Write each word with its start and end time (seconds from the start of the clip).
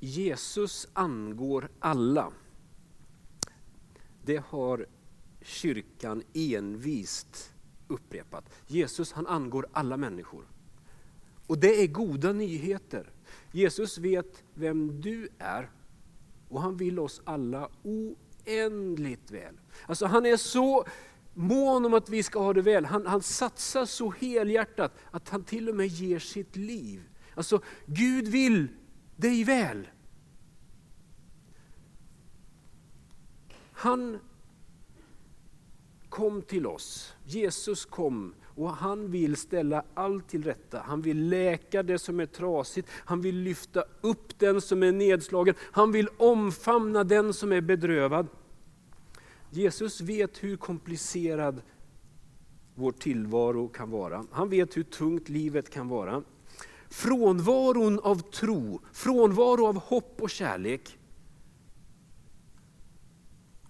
Jesus 0.00 0.88
angår 0.92 1.68
alla. 1.78 2.32
Det 4.24 4.42
har 4.48 4.86
kyrkan 5.42 6.22
envist 6.34 7.54
upprepat. 7.88 8.44
Jesus 8.66 9.12
han 9.12 9.26
angår 9.26 9.66
alla 9.72 9.96
människor. 9.96 10.44
Och 11.46 11.58
det 11.58 11.82
är 11.82 11.86
goda 11.86 12.32
nyheter. 12.32 13.10
Jesus 13.52 13.98
vet 13.98 14.42
vem 14.54 15.00
du 15.00 15.28
är 15.38 15.70
och 16.48 16.62
han 16.62 16.76
vill 16.76 16.98
oss 16.98 17.20
alla 17.24 17.68
oändligt 17.82 19.30
väl. 19.30 19.60
Alltså 19.86 20.06
han 20.06 20.26
är 20.26 20.36
så 20.36 20.84
mån 21.34 21.84
om 21.84 21.94
att 21.94 22.08
vi 22.08 22.22
ska 22.22 22.42
ha 22.42 22.52
det 22.52 22.62
väl. 22.62 22.84
Han, 22.84 23.06
han 23.06 23.22
satsar 23.22 23.84
så 23.84 24.10
helhjärtat 24.10 24.92
att 25.10 25.28
han 25.28 25.44
till 25.44 25.68
och 25.68 25.76
med 25.76 25.86
ger 25.86 26.18
sitt 26.18 26.56
liv. 26.56 27.02
Alltså 27.34 27.60
Gud 27.86 28.28
vill 28.28 28.68
dig 29.18 29.44
väl. 29.44 29.88
Han 33.72 34.18
kom 36.08 36.42
till 36.42 36.66
oss. 36.66 37.14
Jesus 37.24 37.84
kom 37.84 38.34
och 38.42 38.70
han 38.70 39.10
vill 39.10 39.36
ställa 39.36 39.84
allt 39.94 40.28
till 40.28 40.44
rätta. 40.44 40.80
Han 40.80 41.02
vill 41.02 41.28
läka 41.28 41.82
det 41.82 41.98
som 41.98 42.20
är 42.20 42.26
trasigt, 42.26 42.88
han 42.92 43.20
vill 43.20 43.36
lyfta 43.36 43.84
upp 44.00 44.38
den 44.38 44.60
som 44.60 44.82
är 44.82 44.92
nedslagen, 44.92 45.54
han 45.60 45.92
vill 45.92 46.08
omfamna 46.16 47.04
den 47.04 47.34
som 47.34 47.52
är 47.52 47.60
bedrövad. 47.60 48.26
Jesus 49.50 50.00
vet 50.00 50.44
hur 50.44 50.56
komplicerad 50.56 51.62
vår 52.74 52.92
tillvaro 52.92 53.68
kan 53.68 53.90
vara. 53.90 54.24
Han 54.30 54.48
vet 54.48 54.76
hur 54.76 54.82
tungt 54.82 55.28
livet 55.28 55.70
kan 55.70 55.88
vara. 55.88 56.22
Frånvaron 56.90 58.00
av 58.00 58.30
tro, 58.30 58.80
frånvaro 58.92 59.66
av 59.66 59.78
hopp 59.78 60.22
och 60.22 60.30
kärlek 60.30 60.98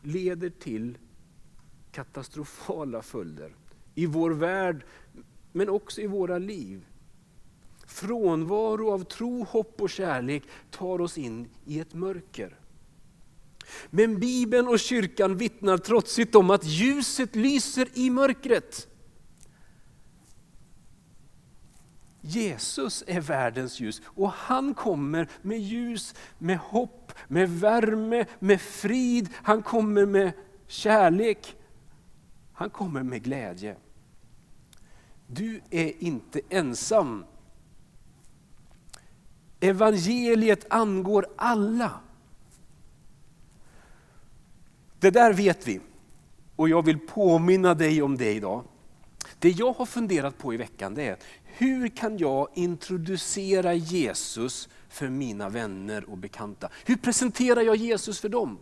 leder 0.03 0.51
till 0.51 0.99
katastrofala 1.93 3.03
följder 3.03 3.55
i 3.95 4.07
vår 4.07 4.31
värld, 4.31 4.85
men 5.53 5.69
också 5.69 6.01
i 6.01 6.07
våra 6.07 6.39
liv. 6.39 6.87
Frånvaro 7.87 8.91
av 8.91 9.05
tro, 9.05 9.45
hopp 9.45 9.83
och 9.83 9.91
kärlek 9.91 10.43
tar 10.71 11.01
oss 11.01 11.19
in 11.19 11.49
i 11.65 11.81
ett 11.81 11.95
mörker. 11.95 12.59
Men 13.91 14.21
Bibeln 14.21 14.69
och 14.69 14.81
kyrkan 14.81 15.37
vittnar 15.37 15.79
trotsigt 15.79 16.35
om 16.35 16.51
att 16.51 16.65
ljuset 16.65 17.37
lyser 17.37 17.89
i 17.95 18.11
mörkret. 18.11 18.89
Jesus 22.29 23.05
är 23.07 23.21
världens 23.21 23.81
ljus 23.81 24.03
och 24.07 24.31
han 24.31 24.75
kommer 24.75 25.29
med 25.43 25.59
ljus, 25.59 26.15
med 26.39 26.59
hopp, 26.59 27.13
med 27.29 27.51
värme, 27.51 28.27
med 28.39 28.61
frid. 28.61 29.29
Han 29.35 29.63
kommer 29.63 30.07
med 30.07 30.33
kärlek. 30.67 31.57
Han 32.53 32.71
kommer 32.71 33.03
med 33.03 33.23
glädje. 33.23 33.77
Du 35.27 35.61
är 35.71 36.03
inte 36.03 36.41
ensam. 36.49 37.25
Evangeliet 39.61 40.67
angår 40.71 41.27
alla. 41.37 42.01
Det 45.01 45.11
där 45.11 45.33
vet 45.33 45.69
vi 45.69 45.81
och 46.57 46.69
jag 46.69 46.85
vill 46.85 46.99
påminna 46.99 47.75
dig 47.75 48.03
om 48.03 48.17
det 48.17 48.33
idag. 48.33 48.65
Det 49.39 49.51
jag 49.51 49.73
har 49.73 49.87
funderat 49.87 50.39
på 50.39 50.55
i 50.55 50.57
veckan 50.57 50.95
det 50.95 51.03
är 51.03 51.17
hur 51.45 51.89
kan 51.89 52.19
jag 52.19 52.49
introducera 52.55 53.75
Jesus 53.75 54.69
för 54.89 55.09
mina 55.09 55.49
vänner 55.49 56.11
och 56.11 56.19
bekanta? 56.19 56.69
Hur 56.85 56.97
presenterar 56.97 57.61
jag 57.61 57.77
Jesus 57.77 58.21
för 58.21 58.29
dem? 58.29 58.59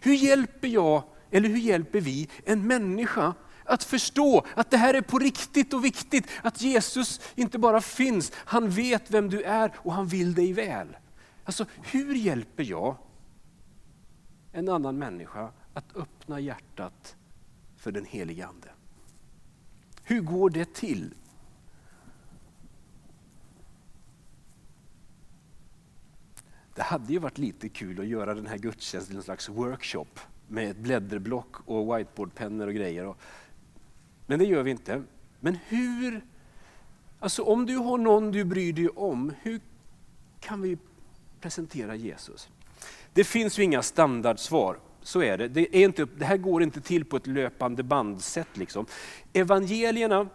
Hur 0.00 0.14
hjälper 0.14 0.68
jag, 0.68 1.02
eller 1.30 1.48
hur 1.48 1.58
hjälper 1.58 2.00
vi 2.00 2.28
en 2.44 2.66
människa 2.66 3.34
att 3.64 3.84
förstå 3.84 4.46
att 4.54 4.70
det 4.70 4.76
här 4.76 4.94
är 4.94 5.00
på 5.00 5.18
riktigt 5.18 5.72
och 5.72 5.84
viktigt. 5.84 6.26
Att 6.42 6.62
Jesus 6.62 7.20
inte 7.34 7.58
bara 7.58 7.80
finns, 7.80 8.32
han 8.34 8.70
vet 8.70 9.10
vem 9.10 9.30
du 9.30 9.42
är 9.42 9.72
och 9.76 9.92
han 9.92 10.06
vill 10.06 10.34
dig 10.34 10.52
väl. 10.52 10.96
Alltså 11.44 11.66
hur 11.82 12.14
hjälper 12.14 12.62
jag 12.62 12.96
en 14.52 14.68
annan 14.68 14.98
människa 14.98 15.52
att 15.74 15.96
öppna 15.96 16.40
hjärtat 16.40 17.16
för 17.76 17.92
den 17.92 18.04
helige 18.04 18.46
Ande? 18.46 18.68
Hur 20.10 20.20
går 20.20 20.50
det 20.50 20.74
till? 20.74 21.14
Det 26.74 26.82
hade 26.82 27.12
ju 27.12 27.18
varit 27.18 27.38
lite 27.38 27.68
kul 27.68 28.00
att 28.00 28.06
göra 28.06 28.34
den 28.34 28.46
här 28.46 28.58
gudstjänsten 28.58 29.16
en 29.16 29.22
slags 29.22 29.48
workshop 29.48 30.06
med 30.48 30.70
ett 30.70 30.76
blädderblock 30.76 31.56
och 31.68 31.96
whiteboardpennor 31.96 32.66
och 32.66 32.74
grejer. 32.74 33.14
Men 34.26 34.38
det 34.38 34.44
gör 34.44 34.62
vi 34.62 34.70
inte. 34.70 35.02
Men 35.40 35.58
hur, 35.66 36.24
alltså 37.18 37.42
om 37.42 37.66
du 37.66 37.76
har 37.76 37.98
någon 37.98 38.32
du 38.32 38.44
bryr 38.44 38.72
dig 38.72 38.88
om, 38.88 39.32
hur 39.42 39.60
kan 40.40 40.62
vi 40.62 40.78
presentera 41.40 41.94
Jesus? 41.94 42.48
Det 43.12 43.24
finns 43.24 43.58
ju 43.58 43.62
inga 43.62 43.82
standardsvar, 43.82 44.78
så 45.02 45.22
är 45.22 45.38
det. 45.38 45.48
Det, 45.48 45.76
är 45.76 45.84
inte, 45.84 46.04
det 46.04 46.24
här 46.24 46.36
går 46.36 46.62
inte 46.62 46.80
till 46.80 47.04
på 47.04 47.16
ett 47.16 47.26
löpande 47.26 47.82
bandsätt. 47.82 48.56
Liksom. 48.56 48.86
Evangelierna 49.32 50.28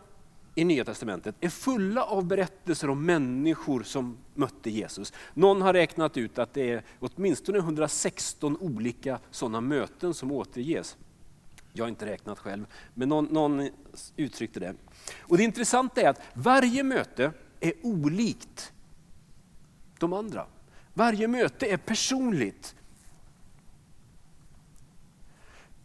i 0.55 0.63
Nya 0.63 0.85
Testamentet 0.85 1.35
är 1.41 1.49
fulla 1.49 2.03
av 2.03 2.25
berättelser 2.25 2.89
om 2.89 3.05
människor 3.05 3.83
som 3.83 4.17
mötte 4.33 4.69
Jesus. 4.69 5.13
Någon 5.33 5.61
har 5.61 5.73
räknat 5.73 6.17
ut 6.17 6.39
att 6.39 6.53
det 6.53 6.71
är 6.71 6.83
åtminstone 6.99 7.57
116 7.57 8.57
olika 8.57 9.19
sådana 9.31 9.61
möten 9.61 10.13
som 10.13 10.31
återges. 10.31 10.97
Jag 11.73 11.83
har 11.83 11.89
inte 11.89 12.05
räknat 12.05 12.39
själv, 12.39 12.65
men 12.93 13.09
någon, 13.09 13.25
någon 13.25 13.69
uttryckte 14.15 14.59
det. 14.59 14.75
Och 15.19 15.37
Det 15.37 15.43
intressanta 15.43 16.01
är 16.01 16.09
att 16.09 16.21
varje 16.33 16.83
möte 16.83 17.31
är 17.59 17.73
olikt 17.81 18.73
de 19.99 20.13
andra. 20.13 20.45
Varje 20.93 21.27
möte 21.27 21.65
är 21.65 21.77
personligt. 21.77 22.75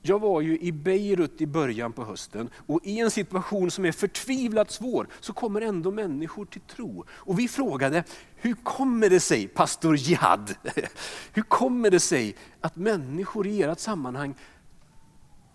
Jag 0.03 0.19
var 0.19 0.41
ju 0.41 0.59
i 0.59 0.73
Beirut 0.73 1.41
i 1.41 1.47
början 1.47 1.93
på 1.93 2.05
hösten 2.05 2.51
och 2.67 2.81
i 2.83 2.99
en 2.99 3.11
situation 3.11 3.71
som 3.71 3.85
är 3.85 3.93
förtvivlat 3.93 4.71
svår 4.71 5.09
så 5.21 5.33
kommer 5.33 5.61
ändå 5.61 5.91
människor 5.91 6.45
till 6.45 6.61
tro. 6.61 7.05
Och 7.11 7.39
vi 7.39 7.49
frågade, 7.49 8.05
hur 8.35 8.55
kommer 8.55 9.11
det 9.11 9.21
sig, 9.21 9.49
pastor 9.49 9.97
Jihad, 9.97 10.55
hur 11.33 11.43
kommer 11.43 11.91
det 11.91 12.01
sig 12.01 12.37
att 12.61 12.77
människor 12.77 13.47
i 13.47 13.63
ert 13.63 13.79
sammanhang 13.79 14.35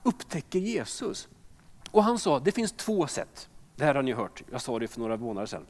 upptäcker 0.03 0.59
Jesus. 0.59 1.27
Och 1.91 2.03
han 2.03 2.19
sa, 2.19 2.39
det 2.39 2.51
finns 2.51 2.72
två 2.72 3.07
sätt. 3.07 3.50
Det 3.75 3.85
här 3.85 3.95
har 3.95 4.03
ni 4.03 4.13
hört, 4.13 4.44
jag 4.51 4.62
sa 4.62 4.79
det 4.79 4.88
för 4.88 5.00
några 5.00 5.17
månader 5.17 5.47
sedan. 5.47 5.66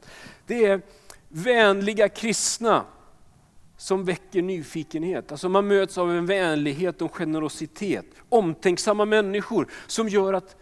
Det 0.46 0.64
är 0.66 0.82
vänliga 1.28 2.08
kristna 2.08 2.84
som 3.76 4.04
väcker 4.04 4.42
nyfikenhet. 4.42 5.32
Alltså 5.32 5.48
man 5.48 5.66
möts 5.66 5.98
av 5.98 6.10
en 6.10 6.26
vänlighet 6.26 7.02
och 7.02 7.14
generositet. 7.14 8.06
Omtänksamma 8.28 9.04
människor 9.04 9.68
som 9.86 10.08
gör 10.08 10.32
att 10.32 10.56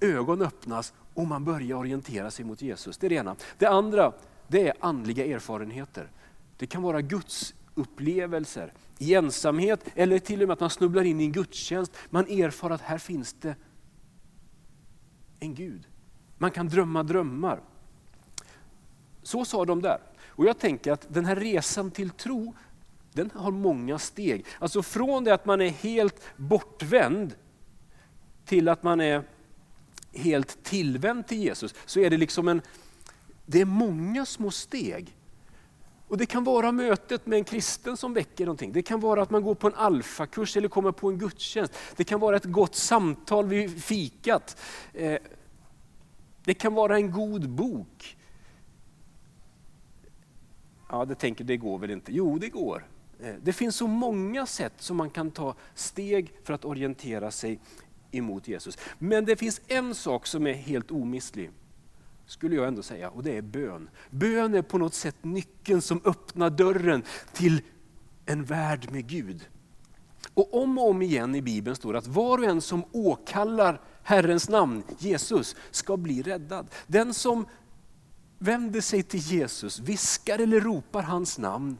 ögon 0.00 0.42
öppnas 0.42 0.92
och 1.14 1.26
man 1.26 1.44
börjar 1.44 1.76
orientera 1.76 2.30
sig 2.30 2.44
mot 2.44 2.62
Jesus. 2.62 2.98
Det 2.98 3.06
är 3.06 3.08
det 3.08 3.14
ena. 3.14 3.36
Det 3.58 3.66
andra, 3.66 4.12
det 4.48 4.68
är 4.68 4.74
andliga 4.80 5.26
erfarenheter. 5.26 6.10
Det 6.56 6.66
kan 6.66 6.82
vara 6.82 7.00
Guds 7.00 7.54
upplevelser 7.74 8.72
i 8.98 9.14
ensamhet 9.14 9.84
eller 9.94 10.18
till 10.18 10.42
och 10.42 10.48
med 10.48 10.52
att 10.52 10.60
man 10.60 10.70
snubblar 10.70 11.04
in 11.04 11.20
i 11.20 11.24
en 11.24 11.32
gudstjänst. 11.32 11.92
Man 12.10 12.26
erfar 12.26 12.70
att 12.70 12.80
här 12.80 12.98
finns 12.98 13.32
det 13.32 13.56
en 15.40 15.54
Gud. 15.54 15.86
Man 16.38 16.50
kan 16.50 16.68
drömma 16.68 17.02
drömmar. 17.02 17.60
Så 19.22 19.44
sa 19.44 19.64
de 19.64 19.82
där. 19.82 19.98
Och 20.36 20.44
jag 20.44 20.58
tänker 20.58 20.92
att 20.92 21.06
den 21.08 21.24
här 21.24 21.36
resan 21.36 21.90
till 21.90 22.10
tro, 22.10 22.54
den 23.12 23.30
har 23.34 23.50
många 23.50 23.98
steg. 23.98 24.46
Alltså 24.58 24.82
från 24.82 25.24
det 25.24 25.34
att 25.34 25.46
man 25.46 25.60
är 25.60 25.70
helt 25.70 26.20
bortvänd 26.36 27.34
till 28.44 28.68
att 28.68 28.82
man 28.82 29.00
är 29.00 29.22
helt 30.12 30.64
tillvänd 30.64 31.26
till 31.26 31.38
Jesus, 31.38 31.74
så 31.86 32.00
är 32.00 32.10
det 32.10 32.16
liksom 32.16 32.48
en, 32.48 32.62
det 33.46 33.60
är 33.60 33.64
många 33.64 34.26
små 34.26 34.50
steg. 34.50 35.16
Och 36.08 36.18
Det 36.18 36.26
kan 36.26 36.44
vara 36.44 36.72
mötet 36.72 37.26
med 37.26 37.36
en 37.36 37.44
kristen 37.44 37.96
som 37.96 38.14
väcker 38.14 38.44
någonting. 38.44 38.72
Det 38.72 38.82
kan 38.82 39.00
vara 39.00 39.22
att 39.22 39.30
man 39.30 39.42
går 39.42 39.54
på 39.54 39.66
en 39.66 39.74
alfakurs 39.74 40.56
eller 40.56 40.68
kommer 40.68 40.92
på 40.92 41.08
en 41.08 41.18
gudstjänst. 41.18 41.74
Det 41.96 42.04
kan 42.04 42.20
vara 42.20 42.36
ett 42.36 42.44
gott 42.44 42.74
samtal 42.74 43.46
vid 43.46 43.84
fikat. 43.84 44.56
Eh, 44.92 45.18
det 46.44 46.54
kan 46.54 46.74
vara 46.74 46.96
en 46.96 47.10
god 47.10 47.48
bok. 47.48 48.16
Ja, 50.94 51.04
det 51.04 51.14
tänker 51.14 51.44
det 51.44 51.56
går 51.56 51.78
väl 51.78 51.90
inte? 51.90 52.12
Jo, 52.12 52.38
det 52.38 52.48
går. 52.48 52.86
Eh, 53.20 53.34
det 53.42 53.52
finns 53.52 53.76
så 53.76 53.86
många 53.86 54.46
sätt 54.46 54.72
som 54.78 54.96
man 54.96 55.10
kan 55.10 55.30
ta 55.30 55.54
steg 55.74 56.32
för 56.44 56.54
att 56.54 56.64
orientera 56.64 57.30
sig 57.30 57.60
emot 58.10 58.48
Jesus. 58.48 58.78
Men 58.98 59.24
det 59.24 59.36
finns 59.36 59.60
en 59.66 59.94
sak 59.94 60.26
som 60.26 60.46
är 60.46 60.52
helt 60.52 60.90
omisslig. 60.90 61.50
skulle 62.26 62.56
jag 62.56 62.68
ändå 62.68 62.82
säga, 62.82 63.10
och 63.10 63.22
det 63.22 63.36
är 63.36 63.42
bön. 63.42 63.90
Bön 64.10 64.54
är 64.54 64.62
på 64.62 64.78
något 64.78 64.94
sätt 64.94 65.16
nyckeln 65.22 65.82
som 65.82 66.00
öppnar 66.04 66.50
dörren 66.50 67.02
till 67.32 67.62
en 68.26 68.44
värld 68.44 68.88
med 68.92 69.06
Gud. 69.06 69.48
Och 70.34 70.62
om 70.62 70.78
och 70.78 70.90
om 70.90 71.02
igen 71.02 71.34
i 71.34 71.42
Bibeln 71.42 71.76
står 71.76 71.92
det 71.92 71.98
att 71.98 72.06
var 72.06 72.38
och 72.38 72.44
en 72.44 72.60
som 72.60 72.84
åkallar 72.92 73.80
Herrens 74.02 74.48
namn, 74.48 74.82
Jesus, 74.98 75.56
ska 75.70 75.96
bli 75.96 76.22
räddad. 76.22 76.66
Den 76.86 77.14
som 77.14 77.46
vänder 78.38 78.80
sig 78.80 79.02
till 79.02 79.20
Jesus, 79.20 79.78
viskar 79.78 80.38
eller 80.38 80.60
ropar 80.60 81.02
hans 81.02 81.38
namn, 81.38 81.78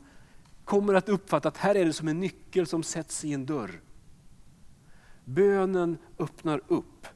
kommer 0.65 0.95
att 0.95 1.09
uppfatta 1.09 1.49
att 1.49 1.57
här 1.57 1.75
är 1.75 1.85
det 1.85 1.93
som 1.93 2.09
en 2.09 2.21
nyckel 2.21 2.67
som 2.67 2.83
sätts 2.83 3.25
i 3.25 3.33
en 3.33 3.47
dörr. 3.47 3.81
Bönen 5.25 5.99
öppnar 6.19 6.61
upp. 6.69 7.07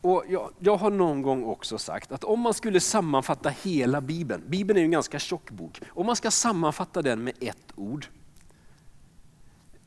Och 0.00 0.24
jag, 0.28 0.52
jag, 0.58 0.76
har 0.76 0.90
någon 0.90 1.22
gång 1.22 1.44
också 1.44 1.78
sagt 1.78 2.12
att 2.12 2.24
om 2.24 2.40
man 2.40 2.54
skulle 2.54 2.80
sammanfatta 2.80 3.48
hela 3.48 4.00
Bibeln, 4.00 4.42
Bibeln 4.46 4.78
är 4.78 4.82
en 4.82 4.90
ganska 4.90 5.18
tjock 5.18 5.50
bok, 5.50 5.80
om 5.88 6.06
man 6.06 6.16
ska 6.16 6.30
sammanfatta 6.30 7.02
den 7.02 7.24
med 7.24 7.34
ett 7.40 7.72
ord. 7.74 8.06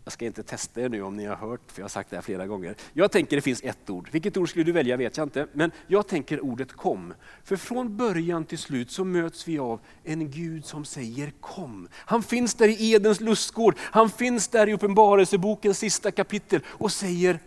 Jag 0.04 0.14
ska 0.14 0.26
inte 0.26 0.44
testa 0.44 0.82
er 0.82 0.90
nu 0.90 1.02
om 1.02 1.18
ni 1.18 1.26
har 1.26 1.36
hört, 1.36 1.62
för 1.72 1.82
jag 1.82 1.84
har 1.84 1.90
sagt 1.90 2.10
det 2.10 2.16
här 2.16 2.22
flera 2.22 2.48
gånger. 2.48 2.76
Jag 2.94 3.12
tänker 3.12 3.36
det 3.36 3.42
finns 3.42 3.62
ett 3.64 3.90
ord. 3.90 4.10
Vilket 4.12 4.38
ord 4.38 4.50
skulle 4.50 4.66
du 4.66 4.72
välja 4.72 4.98
vet 4.98 5.18
jag 5.18 5.26
inte, 5.26 5.48
men 5.54 5.72
jag 5.88 6.08
tänker 6.08 6.44
ordet 6.44 6.74
kom. 6.74 7.14
För 7.44 7.56
från 7.56 7.98
början 7.98 8.46
till 8.46 8.58
slut 8.58 8.92
så 8.92 9.04
möts 9.04 9.48
vi 9.48 9.60
av 9.60 9.80
en 10.04 10.32
Gud 10.32 10.66
som 10.66 10.86
säger 10.86 11.32
kom. 11.40 11.88
Han 11.94 12.24
finns 12.24 12.54
där 12.54 12.68
i 12.68 12.92
Edens 12.92 13.20
lustgård, 13.20 13.76
han 13.80 14.10
finns 14.10 14.48
där 14.48 14.70
i 14.70 14.74
Uppenbarelsebokens 14.74 15.80
sista 15.80 16.12
kapitel 16.12 16.62
och 16.68 16.92
säger 16.92 17.40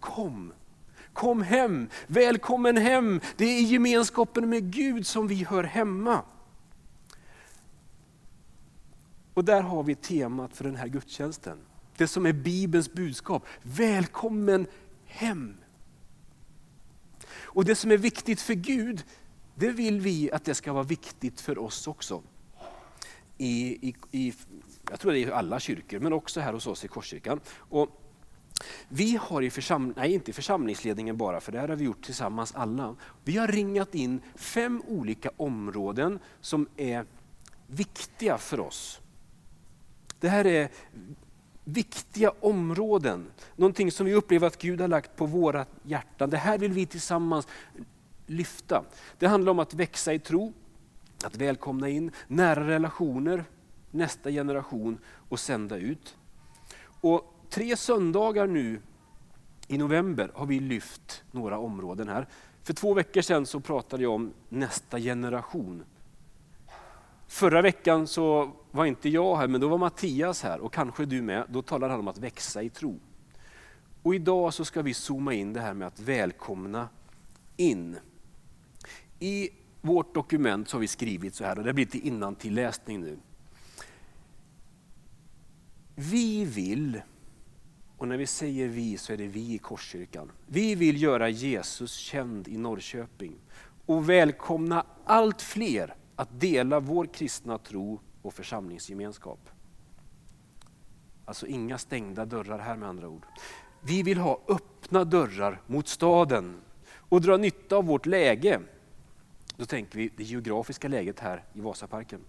kom. 0.00 0.52
Kom 1.12 1.42
hem, 1.42 1.88
välkommen 2.06 2.76
hem. 2.76 3.20
Det 3.36 3.44
är 3.44 3.60
i 3.60 3.62
gemenskapen 3.62 4.48
med 4.48 4.72
Gud 4.72 5.06
som 5.06 5.28
vi 5.28 5.44
hör 5.44 5.64
hemma. 5.64 6.22
Och 9.34 9.44
där 9.44 9.62
har 9.62 9.82
vi 9.82 9.94
temat 9.94 10.56
för 10.56 10.64
den 10.64 10.76
här 10.76 10.88
gudstjänsten. 10.88 11.58
Det 11.96 12.08
som 12.08 12.26
är 12.26 12.32
Bibelns 12.32 12.92
budskap. 12.92 13.46
Välkommen 13.62 14.66
hem. 15.06 15.56
Och 17.42 17.64
det 17.64 17.74
som 17.74 17.90
är 17.90 17.96
viktigt 17.96 18.40
för 18.40 18.54
Gud, 18.54 19.04
det 19.54 19.70
vill 19.70 20.00
vi 20.00 20.32
att 20.32 20.44
det 20.44 20.54
ska 20.54 20.72
vara 20.72 20.84
viktigt 20.84 21.40
för 21.40 21.58
oss 21.58 21.86
också. 21.86 22.22
I, 23.38 23.88
i, 23.88 23.94
i 24.10 24.34
jag 24.90 25.00
tror 25.00 25.12
det 25.12 25.18
är 25.18 25.28
i 25.28 25.32
alla 25.32 25.60
kyrkor, 25.60 25.98
men 26.00 26.12
också 26.12 26.40
här 26.40 26.52
hos 26.52 26.66
oss 26.66 26.84
i 26.84 26.88
Korskyrkan. 26.88 27.40
Och 27.56 28.00
vi 28.88 29.16
har 29.22 29.42
i 29.42 29.50
församling, 29.50 29.94
nej 29.96 30.14
inte 30.14 30.30
i 30.30 30.34
församlingsledningen 30.34 31.16
bara, 31.16 31.40
för 31.40 31.52
det 31.52 31.60
här 31.60 31.68
har 31.68 31.76
vi 31.76 31.84
gjort 31.84 32.04
tillsammans 32.04 32.54
alla. 32.54 32.96
Vi 33.24 33.36
har 33.36 33.48
ringat 33.48 33.94
in 33.94 34.20
fem 34.34 34.82
olika 34.86 35.30
områden 35.36 36.18
som 36.40 36.68
är 36.76 37.06
viktiga 37.66 38.38
för 38.38 38.60
oss. 38.60 39.00
Det 40.24 40.30
här 40.30 40.46
är 40.46 40.68
viktiga 41.64 42.32
områden, 42.40 43.26
någonting 43.56 43.92
som 43.92 44.06
vi 44.06 44.14
upplever 44.14 44.46
att 44.46 44.58
Gud 44.58 44.80
har 44.80 44.88
lagt 44.88 45.16
på 45.16 45.26
våra 45.26 45.66
hjärtan. 45.82 46.30
Det 46.30 46.36
här 46.36 46.58
vill 46.58 46.72
vi 46.72 46.86
tillsammans 46.86 47.48
lyfta. 48.26 48.84
Det 49.18 49.26
handlar 49.26 49.50
om 49.50 49.58
att 49.58 49.74
växa 49.74 50.14
i 50.14 50.18
tro, 50.18 50.52
att 51.24 51.36
välkomna 51.36 51.88
in 51.88 52.10
nära 52.28 52.66
relationer, 52.68 53.44
nästa 53.90 54.30
generation 54.30 54.98
och 55.28 55.40
sända 55.40 55.76
ut. 55.76 56.16
Och 57.00 57.34
tre 57.50 57.76
söndagar 57.76 58.46
nu 58.46 58.80
i 59.68 59.78
november 59.78 60.30
har 60.34 60.46
vi 60.46 60.60
lyft 60.60 61.22
några 61.30 61.58
områden 61.58 62.08
här. 62.08 62.28
För 62.62 62.72
två 62.72 62.94
veckor 62.94 63.22
sedan 63.22 63.46
så 63.46 63.60
pratade 63.60 64.02
jag 64.02 64.12
om 64.12 64.32
nästa 64.48 64.98
generation. 64.98 65.84
Förra 67.26 67.62
veckan 67.62 68.06
så 68.06 68.52
var 68.70 68.86
inte 68.86 69.08
jag 69.08 69.36
här, 69.36 69.48
men 69.48 69.60
då 69.60 69.68
var 69.68 69.78
Mattias 69.78 70.42
här 70.42 70.60
och 70.60 70.72
kanske 70.72 71.04
du 71.04 71.22
med. 71.22 71.46
Då 71.48 71.62
talade 71.62 71.92
han 71.92 72.00
om 72.00 72.08
att 72.08 72.18
växa 72.18 72.62
i 72.62 72.70
tro. 72.70 73.00
Och 74.02 74.14
idag 74.14 74.54
så 74.54 74.64
ska 74.64 74.82
vi 74.82 74.94
zooma 74.94 75.34
in 75.34 75.52
det 75.52 75.60
här 75.60 75.74
med 75.74 75.88
att 75.88 76.00
välkomna 76.00 76.88
in. 77.56 77.96
I 79.18 79.48
vårt 79.80 80.14
dokument 80.14 80.68
så 80.68 80.76
har 80.76 80.80
vi 80.80 80.88
skrivit 80.88 81.34
så 81.34 81.44
här, 81.44 81.58
och 81.58 81.64
det 81.64 81.72
blir 81.72 81.84
lite 81.84 82.06
innantilläsning 82.06 83.00
nu. 83.00 83.18
Vi 85.94 86.44
vill 86.44 87.00
och 87.98 88.08
när 88.08 88.16
vi 88.16 88.26
säger 88.26 88.68
vi 88.68 88.98
så 88.98 89.12
är 89.12 89.16
det 89.16 89.26
vi 89.26 89.54
i 89.54 89.58
Korskyrkan. 89.58 90.32
Vi 90.46 90.74
vill 90.74 91.02
göra 91.02 91.28
Jesus 91.28 91.92
känd 91.92 92.48
i 92.48 92.56
Norrköping 92.56 93.32
och 93.86 94.08
välkomna 94.08 94.86
allt 95.04 95.42
fler 95.42 95.94
att 96.16 96.40
dela 96.40 96.80
vår 96.80 97.06
kristna 97.06 97.58
tro 97.58 98.00
och 98.22 98.34
församlingsgemenskap. 98.34 99.50
Alltså 101.24 101.46
inga 101.46 101.78
stängda 101.78 102.24
dörrar 102.24 102.58
här 102.58 102.76
med 102.76 102.88
andra 102.88 103.08
ord. 103.08 103.26
Vi 103.80 104.02
vill 104.02 104.18
ha 104.18 104.40
öppna 104.48 105.04
dörrar 105.04 105.60
mot 105.66 105.88
staden 105.88 106.60
och 106.92 107.20
dra 107.20 107.36
nytta 107.36 107.76
av 107.76 107.84
vårt 107.84 108.06
läge 108.06 108.60
då 109.56 109.64
tänker 109.64 109.98
vi 109.98 110.10
det 110.16 110.24
geografiska 110.24 110.88
läget 110.88 111.20
här 111.20 111.44
i 111.52 111.60
Vasaparken. 111.60 112.20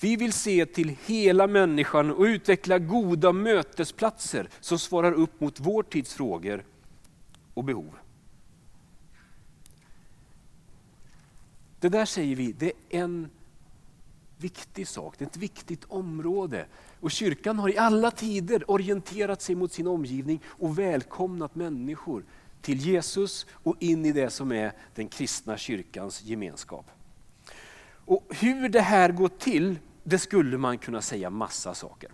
Vi 0.00 0.16
vill 0.16 0.32
se 0.32 0.66
till 0.66 0.96
hela 1.06 1.46
människan 1.46 2.10
och 2.10 2.22
utveckla 2.22 2.78
goda 2.78 3.32
mötesplatser 3.32 4.48
som 4.60 4.78
svarar 4.78 5.12
upp 5.12 5.40
mot 5.40 5.60
vår 5.60 5.82
tids 5.82 6.14
frågor 6.14 6.64
och 7.54 7.64
behov. 7.64 7.94
Det 11.80 11.88
där 11.88 12.04
säger 12.04 12.36
vi, 12.36 12.52
det 12.52 12.66
är 12.66 12.72
en 12.90 13.30
viktig 14.36 14.88
sak, 14.88 15.14
det 15.18 15.24
är 15.24 15.28
ett 15.28 15.36
viktigt 15.36 15.84
område. 15.88 16.66
Och 17.00 17.10
kyrkan 17.10 17.58
har 17.58 17.68
i 17.68 17.78
alla 17.78 18.10
tider 18.10 18.70
orienterat 18.70 19.42
sig 19.42 19.54
mot 19.54 19.72
sin 19.72 19.86
omgivning 19.86 20.40
och 20.46 20.78
välkomnat 20.78 21.54
människor 21.54 22.24
till 22.62 22.78
Jesus 22.78 23.46
och 23.52 23.76
in 23.78 24.06
i 24.06 24.12
det 24.12 24.30
som 24.30 24.52
är 24.52 24.72
den 24.94 25.08
kristna 25.08 25.56
kyrkans 25.56 26.22
gemenskap. 26.22 26.90
Och 28.04 28.26
hur 28.30 28.68
det 28.68 28.80
här 28.80 29.12
går 29.12 29.28
till, 29.28 29.78
det 30.04 30.18
skulle 30.18 30.58
man 30.58 30.78
kunna 30.78 31.02
säga 31.02 31.30
massa 31.30 31.74
saker. 31.74 32.10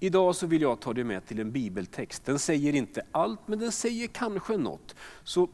Idag 0.00 0.36
så 0.36 0.46
vill 0.46 0.62
jag 0.62 0.80
ta 0.80 0.92
dig 0.92 1.04
med 1.04 1.26
till 1.26 1.40
en 1.40 1.52
bibeltext. 1.52 2.24
Den 2.24 2.38
säger 2.38 2.74
inte 2.74 3.02
allt, 3.12 3.40
men 3.46 3.58
den 3.58 3.72
säger 3.72 4.06
kanske 4.06 4.56
något. 4.56 4.94
Så 5.24 5.48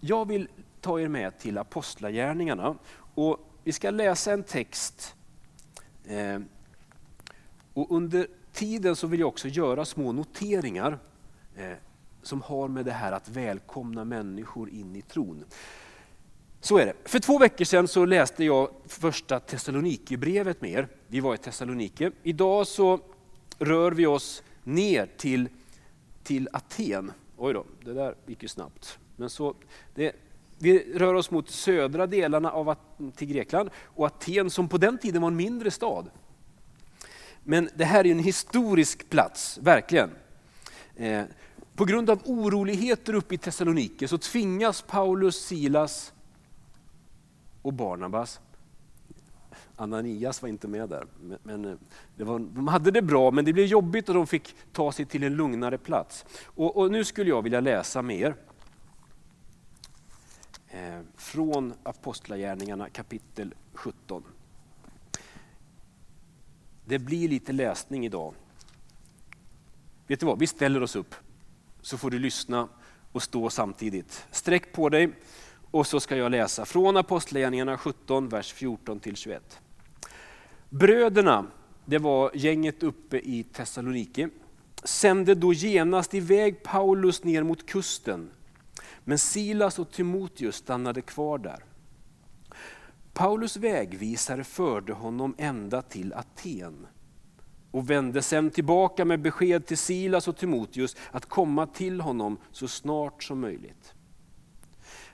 jag 0.00 0.28
vill 0.28 0.48
ta 0.80 1.00
er 1.00 1.08
med 1.08 1.38
till 1.38 1.58
Apostlagärningarna. 1.58 2.76
Och 3.14 3.38
vi 3.64 3.72
ska 3.72 3.90
läsa 3.90 4.32
en 4.32 4.42
text. 4.42 5.14
Eh, 6.04 6.40
och 7.74 7.96
under 7.96 8.26
tiden 8.52 8.96
så 8.96 9.06
vill 9.06 9.20
jag 9.20 9.28
också 9.28 9.48
göra 9.48 9.84
små 9.84 10.12
noteringar 10.12 10.98
eh, 11.56 11.72
som 12.22 12.42
har 12.42 12.68
med 12.68 12.84
det 12.84 12.92
här 12.92 13.12
att 13.12 13.28
välkomna 13.28 14.04
människor 14.04 14.70
in 14.70 14.96
i 14.96 15.02
tron. 15.02 15.44
Så 16.60 16.78
är 16.78 16.86
det. 16.86 16.94
För 17.04 17.18
två 17.18 17.38
veckor 17.38 17.64
sedan 17.64 17.88
så 17.88 18.04
läste 18.04 18.44
jag 18.44 18.70
första 18.86 19.40
Thessalonikerbrevet 19.40 20.60
med 20.60 20.70
er. 20.70 20.88
Vi 21.06 21.20
var 21.20 21.34
i 21.34 21.38
Thessalonike. 21.38 22.12
Idag 22.22 22.66
så 22.66 23.00
rör 23.58 23.92
vi 23.92 24.06
oss 24.06 24.42
ner 24.64 25.08
till, 25.16 25.48
till 26.22 26.48
Aten. 26.52 27.12
Oj 27.36 27.54
då, 27.54 27.64
det 27.84 27.92
där 27.92 28.14
gick 28.26 28.42
ju 28.42 28.48
snabbt. 28.48 28.98
Men 29.16 29.30
så, 29.30 29.54
det, 29.94 30.16
vi 30.62 30.92
rör 30.94 31.14
oss 31.14 31.30
mot 31.30 31.50
södra 31.50 32.06
delarna 32.06 32.50
av 32.50 32.74
till 33.16 33.28
Grekland 33.28 33.70
och 33.84 34.06
Aten 34.06 34.50
som 34.50 34.68
på 34.68 34.78
den 34.78 34.98
tiden 34.98 35.22
var 35.22 35.28
en 35.28 35.36
mindre 35.36 35.70
stad. 35.70 36.10
Men 37.44 37.68
det 37.74 37.84
här 37.84 38.06
är 38.06 38.10
en 38.10 38.18
historisk 38.18 39.10
plats, 39.10 39.58
verkligen. 39.62 40.10
Eh, 40.96 41.22
på 41.74 41.84
grund 41.84 42.10
av 42.10 42.20
oroligheter 42.24 43.14
uppe 43.14 43.34
i 43.34 43.38
Thessalonike 43.38 44.08
så 44.08 44.18
tvingas 44.18 44.82
Paulus, 44.82 45.46
Silas 45.46 46.12
och 47.62 47.72
Barnabas, 47.72 48.40
Ananias 49.76 50.42
var 50.42 50.48
inte 50.48 50.68
med 50.68 50.88
där, 50.88 51.06
men 51.42 51.64
eh, 51.64 52.24
var, 52.26 52.38
de 52.38 52.68
hade 52.68 52.90
det 52.90 53.02
bra 53.02 53.30
men 53.30 53.44
det 53.44 53.52
blev 53.52 53.66
jobbigt 53.66 54.08
och 54.08 54.14
de 54.14 54.26
fick 54.26 54.54
ta 54.72 54.92
sig 54.92 55.04
till 55.04 55.22
en 55.22 55.34
lugnare 55.34 55.78
plats. 55.78 56.24
Och, 56.44 56.76
och 56.76 56.90
nu 56.90 57.04
skulle 57.04 57.30
jag 57.30 57.42
vilja 57.42 57.60
läsa 57.60 58.02
mer 58.02 58.34
Eh, 60.72 61.00
från 61.16 61.74
Apostlagärningarna 61.82 62.88
kapitel 62.88 63.54
17. 63.72 64.22
Det 66.84 66.98
blir 66.98 67.28
lite 67.28 67.52
läsning 67.52 68.06
idag. 68.06 68.34
Vet 70.06 70.20
du 70.20 70.26
vad, 70.26 70.38
vi 70.38 70.46
ställer 70.46 70.82
oss 70.82 70.96
upp 70.96 71.14
så 71.82 71.98
får 71.98 72.10
du 72.10 72.18
lyssna 72.18 72.68
och 73.12 73.22
stå 73.22 73.50
samtidigt. 73.50 74.26
Sträck 74.30 74.72
på 74.72 74.88
dig 74.88 75.10
och 75.70 75.86
så 75.86 76.00
ska 76.00 76.16
jag 76.16 76.30
läsa 76.30 76.64
från 76.64 76.96
Apostlagärningarna 76.96 77.78
17, 77.78 78.28
vers 78.28 78.52
14 78.52 79.00
till 79.00 79.16
21. 79.16 79.60
Bröderna, 80.68 81.46
det 81.84 81.98
var 81.98 82.30
gänget 82.34 82.82
uppe 82.82 83.18
i 83.18 83.44
Thessalonike. 83.52 84.28
sände 84.84 85.34
då 85.34 85.52
genast 85.52 86.14
iväg 86.14 86.62
Paulus 86.62 87.24
ner 87.24 87.42
mot 87.42 87.66
kusten. 87.66 88.30
Men 89.04 89.18
Silas 89.18 89.78
och 89.78 89.90
Timoteus 89.90 90.56
stannade 90.56 91.02
kvar 91.02 91.38
där. 91.38 91.64
Paulus 93.12 93.56
vägvisare 93.56 94.44
förde 94.44 94.92
honom 94.92 95.34
ända 95.38 95.82
till 95.82 96.14
Aten 96.14 96.86
och 97.70 97.90
vände 97.90 98.22
sedan 98.22 98.50
tillbaka 98.50 99.04
med 99.04 99.20
besked 99.20 99.66
till 99.66 99.78
Silas 99.78 100.28
och 100.28 100.36
Timoteus 100.36 100.96
att 101.10 101.26
komma 101.26 101.66
till 101.66 102.00
honom 102.00 102.38
så 102.52 102.68
snart 102.68 103.22
som 103.22 103.40
möjligt. 103.40 103.94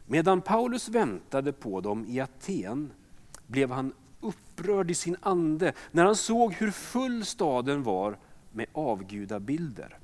Medan 0.07 0.41
Paulus 0.41 0.89
väntade 0.89 1.53
på 1.53 1.81
dem 1.81 2.07
i 2.09 2.21
Aten 2.21 2.93
blev 3.47 3.71
han 3.71 3.93
upprörd 4.21 4.91
i 4.91 4.95
sin 4.95 5.17
ande 5.21 5.73
när 5.91 6.05
han 6.05 6.17
såg 6.17 6.53
hur 6.53 6.71
full 6.71 7.25
staden 7.25 7.83
var 7.83 8.19
med 8.53 8.67
avgudabilder. 8.73 9.99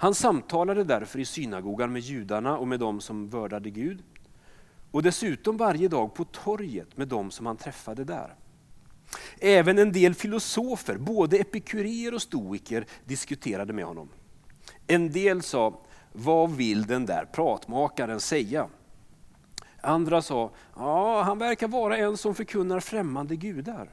Han 0.00 0.14
samtalade 0.14 0.84
därför 0.84 1.18
i 1.18 1.24
synagogan 1.24 1.92
med 1.92 2.02
judarna 2.02 2.58
och 2.58 2.68
med 2.68 2.80
dem 2.80 3.00
som 3.00 3.28
vördade 3.28 3.70
Gud 3.70 4.02
och 4.90 5.02
dessutom 5.02 5.56
varje 5.56 5.88
dag 5.88 6.14
på 6.14 6.24
torget 6.24 6.96
med 6.96 7.08
dem 7.08 7.30
som 7.30 7.46
han 7.46 7.56
träffade 7.56 8.04
där. 8.04 8.34
Även 9.38 9.78
en 9.78 9.92
del 9.92 10.14
filosofer, 10.14 10.96
både 10.96 11.36
epikureer 11.36 12.14
och 12.14 12.22
stoiker, 12.22 12.86
diskuterade 13.04 13.72
med 13.72 13.84
honom. 13.84 14.08
En 14.86 15.12
del 15.12 15.42
sa, 15.42 15.80
vad 16.12 16.50
vill 16.50 16.86
den 16.86 17.06
där 17.06 17.24
pratmakaren 17.24 18.20
säga? 18.20 18.68
Andra 19.80 20.22
sa, 20.22 20.50
ja 20.76 21.22
han 21.22 21.38
verkar 21.38 21.68
vara 21.68 21.96
en 21.96 22.16
som 22.16 22.34
förkunnar 22.34 22.80
främmande 22.80 23.36
gudar. 23.36 23.90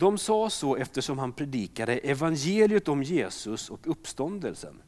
De 0.00 0.18
sa 0.18 0.50
så 0.50 0.76
eftersom 0.76 1.18
han 1.18 1.32
predikade 1.32 1.98
evangeliet 1.98 2.88
om 2.88 3.02
Jesus 3.02 3.70
och 3.70 3.80
uppståndelsen. 3.90 4.82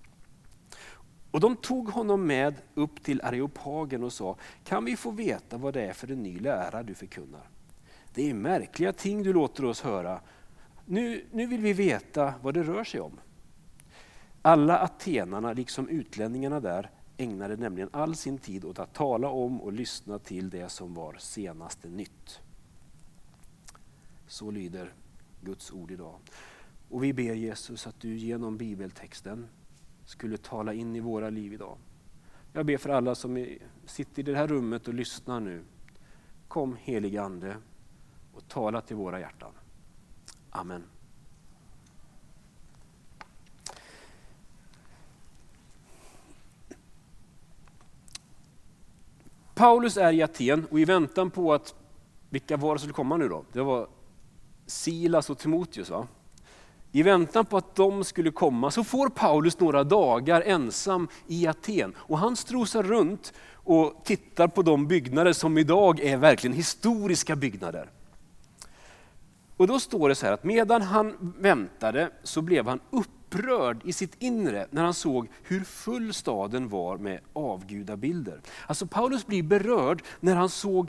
Och 1.31 1.40
de 1.40 1.57
tog 1.57 1.88
honom 1.88 2.26
med 2.26 2.54
upp 2.75 3.02
till 3.02 3.21
Areopagen 3.23 4.04
och 4.04 4.12
sa, 4.12 4.37
kan 4.64 4.85
vi 4.85 4.97
få 4.97 5.11
veta 5.11 5.57
vad 5.57 5.75
det 5.75 5.83
är 5.83 5.92
för 5.92 6.11
en 6.11 6.23
ny 6.23 6.38
lära 6.38 6.83
du 6.83 6.95
förkunnar? 6.95 7.49
Det 8.14 8.31
är 8.31 8.35
märkliga 8.35 8.92
ting 8.92 9.23
du 9.23 9.33
låter 9.33 9.64
oss 9.64 9.81
höra. 9.81 10.21
Nu, 10.87 11.25
nu 11.31 11.47
vill 11.47 11.61
vi 11.61 11.73
veta 11.73 12.35
vad 12.42 12.54
det 12.54 12.62
rör 12.62 12.85
sig 12.85 13.00
om. 13.00 13.21
Alla 14.42 14.78
atenarna, 14.78 15.52
liksom 15.52 15.88
utlänningarna 15.88 16.61
där, 16.61 16.90
ägnade 17.16 17.57
nämligen 17.57 17.88
all 17.92 18.16
sin 18.16 18.38
tid 18.38 18.64
åt 18.64 18.78
att 18.78 18.95
tala 18.95 19.28
om 19.28 19.61
och 19.61 19.73
lyssna 19.73 20.19
till 20.19 20.50
det 20.50 20.69
som 20.69 20.95
var 20.95 21.16
senaste 21.19 21.88
nytt. 21.88 22.40
Så 24.26 24.50
lyder 24.50 24.92
Guds 25.43 25.73
ord 25.73 25.91
idag. 25.91 26.19
Och 26.89 27.05
vi 27.05 27.13
ber 27.13 27.35
Jesus 27.35 27.87
att 27.87 28.01
du 28.01 28.17
genom 28.17 28.57
bibeltexten 28.57 29.49
skulle 30.05 30.37
tala 30.37 30.73
in 30.73 30.97
i 30.97 31.01
våra 31.01 31.31
liv 31.31 31.53
idag. 31.53 31.79
Jag 32.53 32.67
ber 32.67 32.77
för 32.77 32.91
alla 32.91 33.15
som 33.15 33.47
sitter 33.87 34.23
i 34.23 34.33
det 34.33 34.37
här 34.37 34.47
rummet 34.47 34.89
och 34.89 34.95
lyssnar 34.95 35.41
nu. 35.41 35.65
Kom 36.49 36.77
helige 36.77 37.23
Ande 37.23 37.57
och 38.33 38.49
tala 38.49 38.81
till 38.81 38.97
våra 38.97 39.21
hjärtan. 39.21 39.53
Amen. 40.51 40.83
Paulus 49.55 49.97
är 49.97 50.13
i 50.13 50.23
Aten 50.23 50.67
och 50.71 50.81
i 50.81 50.85
väntan 50.85 51.31
på 51.31 51.53
att, 51.53 51.75
vilka 52.31 52.57
var 52.57 52.75
det 52.75 52.79
som 52.79 52.87
skulle 52.87 52.95
komma 52.95 53.17
nu 53.17 53.29
då? 53.29 53.45
Det 53.53 53.63
var 53.63 53.89
Silas 54.66 55.31
och 55.31 55.38
Timoteus. 55.38 55.90
Va? 55.90 56.07
I 56.92 57.02
väntan 57.02 57.45
på 57.45 57.57
att 57.57 57.75
de 57.75 58.04
skulle 58.04 58.31
komma 58.31 58.71
så 58.71 58.85
får 58.85 59.09
Paulus 59.09 59.61
några 59.61 59.85
dagar 59.85 60.42
ensam 60.42 61.09
i 61.26 61.47
Aten. 61.47 61.95
Och 61.97 62.19
han 62.19 62.37
strosar 62.37 62.83
runt 62.83 63.33
och 63.52 64.04
tittar 64.04 64.49
på 64.49 64.62
de 64.62 64.87
byggnader 64.87 65.33
som 65.33 65.59
idag 65.59 66.00
är 66.00 66.16
verkligen 66.16 66.57
historiska 66.57 67.37
byggnader. 67.37 67.90
Och 69.57 69.66
då 69.66 69.81
står 69.81 70.09
det 70.09 70.14
så 70.14 70.26
här 70.26 70.33
att 70.33 70.45
medan 70.45 70.83
han 70.83 71.35
väntade 71.38 72.11
så 72.23 72.42
blev 72.42 72.66
han 72.69 72.81
upprörd 72.90 73.81
i 73.85 73.92
sitt 73.92 74.16
inre 74.19 74.66
när 74.71 74.85
han 74.85 74.95
såg 74.95 75.28
hur 75.42 75.61
full 75.64 76.14
staden 76.14 76.69
var 76.69 76.99
med 76.99 77.21
avgudabilder. 77.33 78.40
Alltså 78.66 78.87
Paulus 78.87 79.26
blir 79.26 79.42
berörd 79.42 80.02
när 80.21 80.37
han 80.37 80.49
såg 80.49 80.88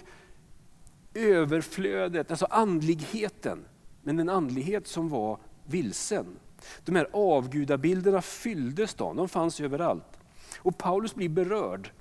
överflödet, 1.13 2.31
alltså 2.31 2.45
andligheten. 2.45 3.65
Men 4.03 4.19
en 4.19 4.29
andlighet 4.29 4.87
som 4.87 5.09
var 5.09 5.39
vilsen. 5.65 6.25
De 6.85 6.95
här 6.95 7.07
avgudabilderna 7.13 8.21
fyllde 8.21 8.87
stan, 8.87 9.15
de 9.15 9.29
fanns 9.29 9.59
överallt. 9.59 10.19
Och 10.57 10.77
Paulus 10.77 11.15
blir 11.15 11.29
berörd. 11.29 11.91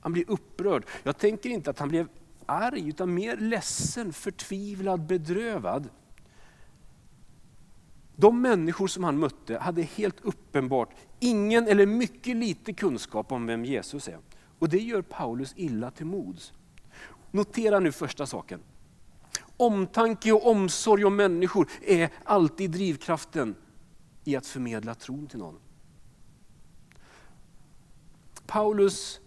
Han 0.00 0.12
blir 0.12 0.30
upprörd. 0.30 0.84
Jag 1.02 1.18
tänker 1.18 1.50
inte 1.50 1.70
att 1.70 1.78
han 1.78 1.88
blev 1.88 2.08
arg, 2.46 2.88
utan 2.88 3.14
mer 3.14 3.36
ledsen, 3.36 4.12
förtvivlad, 4.12 5.06
bedrövad. 5.06 5.88
De 8.16 8.42
människor 8.42 8.86
som 8.86 9.04
han 9.04 9.18
mötte 9.18 9.58
hade 9.58 9.82
helt 9.82 10.20
uppenbart 10.20 10.94
ingen 11.20 11.68
eller 11.68 11.86
mycket 11.86 12.36
lite 12.36 12.72
kunskap 12.72 13.32
om 13.32 13.46
vem 13.46 13.64
Jesus 13.64 14.08
är. 14.08 14.18
Och 14.58 14.68
det 14.68 14.78
gör 14.78 15.02
Paulus 15.02 15.52
illa 15.56 15.90
till 15.90 16.06
mods. 16.06 16.52
Notera 17.30 17.80
nu 17.80 17.92
första 17.92 18.26
saken. 18.26 18.60
Omtanke 19.56 20.32
och 20.32 20.46
omsorg 20.46 21.04
om 21.04 21.16
människor 21.16 21.68
är 21.82 22.10
alltid 22.24 22.70
drivkraften 22.70 23.54
i 24.24 24.36
att 24.36 24.46
förmedla 24.46 24.94
tron 24.94 25.26
till 25.26 25.38
någon. 25.38 25.58
Paulus 28.46 29.20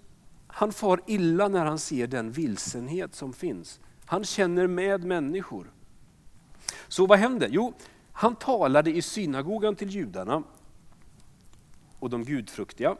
han 0.47 0.73
far 0.73 1.01
illa 1.07 1.47
när 1.47 1.65
han 1.65 1.79
ser 1.79 2.07
den 2.07 2.31
vilsenhet 2.31 3.15
som 3.15 3.33
finns. 3.33 3.79
Han 4.05 4.23
känner 4.23 4.67
med 4.67 5.03
människor. 5.03 5.71
Så 6.87 7.07
vad 7.07 7.19
händer? 7.19 7.49
Jo, 7.51 7.73
han 8.11 8.35
talade 8.35 8.91
i 8.91 9.01
synagogan 9.01 9.75
till 9.75 9.89
judarna 9.89 10.43
och 11.99 12.09
de 12.09 12.23
gudfruktiga 12.23 12.95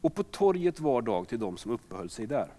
och 0.00 0.14
på 0.14 0.22
torget 0.22 0.80
var 0.80 1.02
dag 1.02 1.28
till 1.28 1.38
de 1.38 1.56
som 1.56 1.72
uppehöll 1.72 2.10
sig 2.10 2.26
där. 2.26 2.52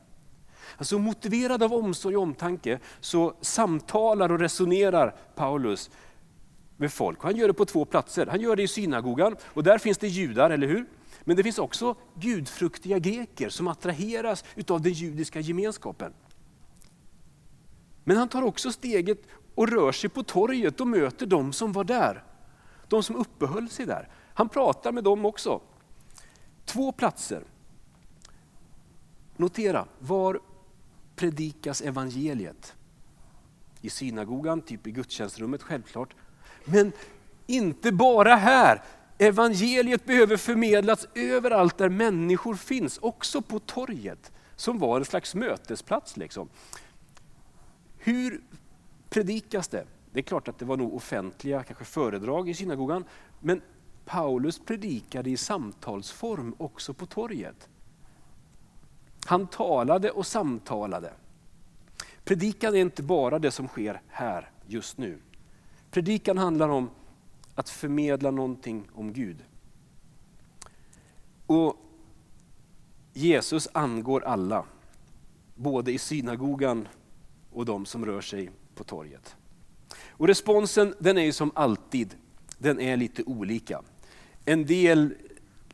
Alltså 0.78 1.00
motiverad 1.00 1.64
av 1.64 1.74
omsorg 1.74 2.18
och 2.18 2.24
omtanke 2.24 2.80
så 3.00 3.34
samtalar 3.42 4.32
och 4.32 4.40
resonerar 4.40 5.16
Paulus 5.36 5.90
med 6.78 6.94
folk. 6.94 7.24
Han 7.24 7.36
gör 7.36 7.48
det 7.48 7.54
på 7.54 7.66
två 7.66 7.86
platser. 7.86 8.26
Han 8.26 8.42
gör 8.42 8.56
det 8.56 8.64
i 8.64 8.68
synagogan 8.68 9.36
och 9.44 9.64
där 9.64 9.78
finns 9.78 9.98
det 9.98 10.08
judar, 10.08 10.50
eller 10.50 10.68
hur? 10.68 10.86
Men 11.24 11.36
det 11.36 11.44
finns 11.44 11.60
också 11.60 11.96
gudfruktiga 12.16 13.00
greker 13.00 13.50
som 13.50 13.68
attraheras 13.68 14.44
av 14.68 14.82
den 14.82 14.94
judiska 14.94 15.40
gemenskapen. 15.40 16.14
Men 18.04 18.18
han 18.18 18.30
tar 18.30 18.42
också 18.42 18.72
steget 18.72 19.22
och 19.56 19.68
rör 19.68 19.92
sig 19.92 20.10
på 20.10 20.24
torget 20.24 20.82
och 20.82 20.88
möter 20.88 21.26
de 21.26 21.54
som 21.54 21.72
var 21.72 21.84
där. 21.84 22.24
De 22.88 23.04
som 23.04 23.16
uppehöll 23.16 23.70
sig 23.70 23.86
där. 23.86 24.10
Han 24.34 24.50
pratar 24.50 24.92
med 24.92 25.04
dem 25.04 25.26
också. 25.26 25.62
Två 26.66 26.92
platser. 26.92 27.44
Notera, 29.38 29.86
var 30.00 30.40
predikas 31.20 31.82
evangeliet? 31.82 32.76
I 33.82 33.90
synagogan, 33.90 34.62
typ 34.62 34.88
i 34.88 34.92
gudstjänstrummet 34.92 35.64
självklart. 35.64 36.16
Men 36.66 36.92
inte 37.48 37.92
bara 37.92 38.36
här. 38.36 38.84
Evangeliet 39.18 40.06
behöver 40.06 40.38
förmedlas 40.38 41.08
överallt 41.16 41.78
där 41.78 41.90
människor 41.90 42.56
finns, 42.56 42.98
också 42.98 43.42
på 43.42 43.60
torget, 43.60 44.32
som 44.56 44.80
var 44.80 44.98
en 44.98 45.06
slags 45.06 45.36
mötesplats. 45.36 46.18
Liksom. 46.18 46.50
Hur 47.98 48.42
predikas 49.10 49.68
det? 49.68 49.86
Det 50.12 50.20
är 50.20 50.24
klart 50.24 50.48
att 50.48 50.60
det 50.60 50.66
var 50.66 50.78
nog 50.78 50.94
offentliga 50.94 51.64
kanske 51.64 51.86
föredrag 51.86 52.50
i 52.50 52.54
synagogan, 52.54 53.04
men 53.40 53.62
Paulus 54.06 54.60
predikade 54.60 55.30
i 55.30 55.38
samtalsform 55.38 56.56
också 56.58 56.94
på 56.94 57.06
torget. 57.06 57.70
Han 59.26 59.48
talade 59.48 60.12
och 60.12 60.26
samtalade. 60.26 61.14
Predikan 62.24 62.76
är 62.76 62.80
inte 62.80 63.04
bara 63.04 63.40
det 63.40 63.52
som 63.52 63.68
sker 63.68 64.02
här 64.08 64.52
just 64.68 64.98
nu. 64.98 65.20
Predikan 65.92 66.38
handlar 66.38 66.70
om 66.70 66.90
att 67.56 67.70
förmedla 67.70 68.32
någonting 68.32 68.90
om 68.94 69.14
Gud. 69.14 69.44
Och 71.46 71.78
Jesus 73.14 73.68
angår 73.72 74.24
alla, 74.24 74.66
både 75.56 75.92
i 75.92 75.98
synagogan 75.98 76.88
och 77.52 77.66
de 77.66 77.86
som 77.86 78.06
rör 78.06 78.22
sig 78.22 78.52
på 78.76 78.84
torget. 78.84 79.36
Och 80.10 80.28
responsen 80.28 80.96
den 81.00 81.18
är 81.18 81.22
ju 81.22 81.32
som 81.32 81.52
alltid, 81.56 82.16
den 82.58 82.80
är 82.80 82.98
lite 82.98 83.24
olika. 83.24 83.82
En 84.46 84.66
del 84.66 85.16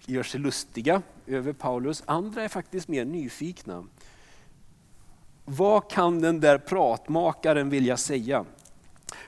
gör 0.06 0.24
sig 0.24 0.40
lustiga 0.40 1.02
över 1.28 1.54
Paulus, 1.54 2.04
andra 2.06 2.44
är 2.44 2.48
faktiskt 2.48 2.88
mer 2.88 3.06
nyfikna. 3.06 3.86
Vad 5.46 5.90
kan 5.92 6.22
den 6.22 6.40
där 6.40 6.58
pratmakaren 6.58 7.70
vilja 7.70 7.98
säga? 7.98 8.46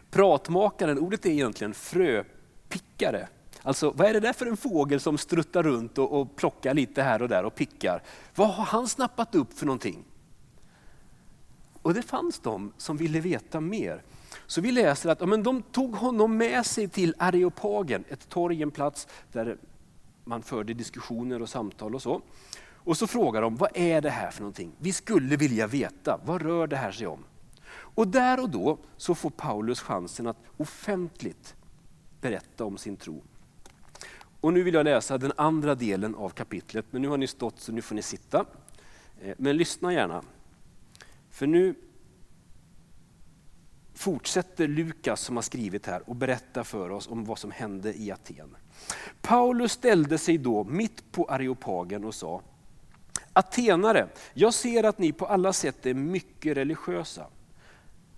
Pratmakaren, 0.10 1.00
ordet 1.00 1.26
är 1.26 1.30
egentligen 1.30 1.74
fröpickare. 1.74 3.28
Alltså 3.62 3.92
vad 3.92 4.08
är 4.08 4.14
det 4.14 4.20
där 4.20 4.34
för 4.34 4.46
en 4.46 4.58
fågel 4.58 5.00
som 5.00 5.18
struttar 5.18 5.64
runt 5.64 5.98
och, 5.98 6.22
och 6.22 6.36
plockar 6.36 6.74
lite 6.74 7.04
här 7.04 7.22
och 7.22 7.30
där 7.30 7.44
och 7.44 7.56
pickar? 7.56 8.04
Vad 8.36 8.48
har 8.48 8.64
han 8.64 8.88
snappat 8.88 9.36
upp 9.36 9.54
för 9.54 9.66
någonting? 9.66 10.04
Och 11.82 11.94
det 11.94 12.02
fanns 12.02 12.40
de 12.40 12.74
som 12.78 12.98
ville 12.98 13.20
veta 13.20 13.62
mer. 13.62 14.04
Så 14.46 14.62
vi 14.62 14.72
läser 14.72 15.10
att 15.10 15.22
ja, 15.22 15.26
men 15.26 15.44
de 15.44 15.62
tog 15.62 15.96
honom 15.96 16.38
med 16.38 16.66
sig 16.66 16.88
till 16.88 17.16
Areopagen, 17.18 18.04
ett 18.10 18.30
torg, 18.30 18.64
en 18.64 18.72
plats 18.72 19.08
där 19.32 19.58
man 20.28 20.44
förde 20.44 20.74
diskussioner 20.74 21.42
och 21.42 21.50
samtal 21.50 21.96
och 21.96 22.02
så. 22.02 22.22
Och 22.88 22.98
så 22.98 23.08
frågar 23.08 23.42
de, 23.42 23.56
vad 23.56 23.70
är 23.74 24.02
det 24.02 24.10
här 24.10 24.32
för 24.32 24.42
någonting? 24.42 24.72
Vi 24.80 24.94
skulle 24.94 25.36
vilja 25.36 25.68
veta, 25.68 26.20
vad 26.26 26.42
rör 26.42 26.68
det 26.68 26.76
här 26.76 26.92
sig 26.92 27.08
om? 27.08 27.24
Och 27.70 28.08
där 28.08 28.42
och 28.42 28.50
då 28.50 28.78
så 28.98 29.16
får 29.16 29.30
Paulus 29.30 29.82
chansen 29.82 30.28
att 30.28 30.38
offentligt 30.58 31.56
berätta 32.22 32.66
om 32.66 32.78
sin 32.78 32.98
tro. 32.98 33.24
Och 34.42 34.54
nu 34.54 34.64
vill 34.64 34.74
jag 34.74 34.84
läsa 34.84 35.18
den 35.18 35.32
andra 35.38 35.76
delen 35.76 36.16
av 36.16 36.30
kapitlet, 36.30 36.86
men 36.92 37.02
nu 37.02 37.08
har 37.08 37.18
ni 37.18 37.28
stått 37.28 37.60
så 37.60 37.72
nu 37.72 37.82
får 37.82 37.96
ni 37.96 38.02
sitta. 38.02 38.46
Eh, 39.22 39.36
men 39.38 39.58
lyssna 39.58 39.94
gärna. 39.94 40.22
För 41.30 41.48
nu 41.48 41.76
fortsätter 43.98 44.68
Lukas 44.68 45.22
som 45.22 45.36
har 45.36 45.44
skrivit 45.44 45.86
här 45.86 46.10
och 46.10 46.16
berättar 46.16 46.64
för 46.64 46.90
oss 46.90 47.08
om 47.08 47.26
vad 47.26 47.40
som 47.40 47.52
hände 47.52 47.94
i 47.94 48.12
Aten. 48.12 48.58
Paulus 49.22 49.72
ställde 49.72 50.18
sig 50.18 50.38
då 50.38 50.64
mitt 50.64 51.12
på 51.12 51.26
Areopagen 51.26 52.06
och 52.06 52.16
sa 52.16 52.42
Atenare, 53.34 54.10
jag 54.34 54.54
ser 54.54 54.84
att 54.84 55.00
ni 55.00 55.12
på 55.12 55.26
alla 55.26 55.54
sätt 55.54 55.86
är 55.86 55.94
mycket 55.94 56.58
religiösa. 56.58 57.28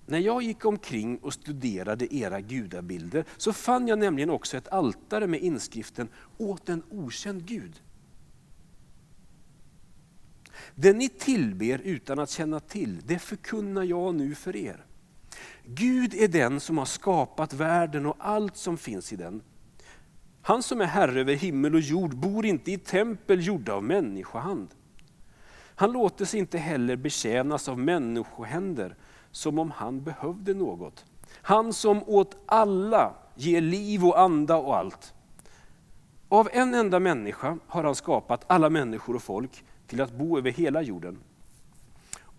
När 0.05 0.19
jag 0.19 0.43
gick 0.43 0.65
omkring 0.65 1.17
och 1.17 1.33
studerade 1.33 2.15
era 2.15 2.41
gudabilder 2.41 3.25
så 3.37 3.53
fann 3.53 3.87
jag 3.87 3.99
nämligen 3.99 4.29
också 4.29 4.57
ett 4.57 4.67
altare 4.67 5.27
med 5.27 5.41
inskriften 5.41 6.09
åt 6.37 6.69
en 6.69 6.83
okänd 6.89 7.45
Gud. 7.45 7.81
Det 10.75 10.93
ni 10.93 11.09
tillber 11.09 11.81
utan 11.83 12.19
att 12.19 12.29
känna 12.29 12.59
till, 12.59 13.01
det 13.05 13.19
förkunnar 13.19 13.83
jag 13.83 14.15
nu 14.15 14.35
för 14.35 14.55
er. 14.55 14.85
Gud 15.65 16.13
är 16.13 16.27
den 16.27 16.59
som 16.59 16.77
har 16.77 16.85
skapat 16.85 17.53
världen 17.53 18.05
och 18.05 18.15
allt 18.19 18.57
som 18.57 18.77
finns 18.77 19.13
i 19.13 19.15
den. 19.15 19.41
Han 20.41 20.63
som 20.63 20.81
är 20.81 20.85
herre 20.85 21.19
över 21.19 21.33
himmel 21.33 21.75
och 21.75 21.81
jord 21.81 22.15
bor 22.15 22.45
inte 22.45 22.71
i 22.71 22.77
tempel 22.77 23.47
gjorda 23.47 23.73
av 23.73 23.83
människohand. 23.83 24.67
Han 25.75 25.91
låter 25.91 26.25
sig 26.25 26.39
inte 26.39 26.57
heller 26.57 26.95
betjänas 26.95 27.69
av 27.69 27.79
människohänder 27.79 28.95
som 29.31 29.59
om 29.59 29.71
han 29.71 30.03
behövde 30.03 30.53
något. 30.53 31.05
Han 31.31 31.73
som 31.73 32.03
åt 32.03 32.37
alla 32.45 33.13
ger 33.35 33.61
liv 33.61 34.05
och 34.05 34.19
anda 34.19 34.55
och 34.55 34.77
allt. 34.77 35.13
Av 36.29 36.49
en 36.51 36.73
enda 36.73 36.99
människa 36.99 37.57
har 37.67 37.83
han 37.83 37.95
skapat 37.95 38.45
alla 38.47 38.69
människor 38.69 39.15
och 39.15 39.23
folk 39.23 39.63
till 39.87 40.01
att 40.01 40.11
bo 40.11 40.37
över 40.37 40.51
hela 40.51 40.81
jorden. 40.81 41.17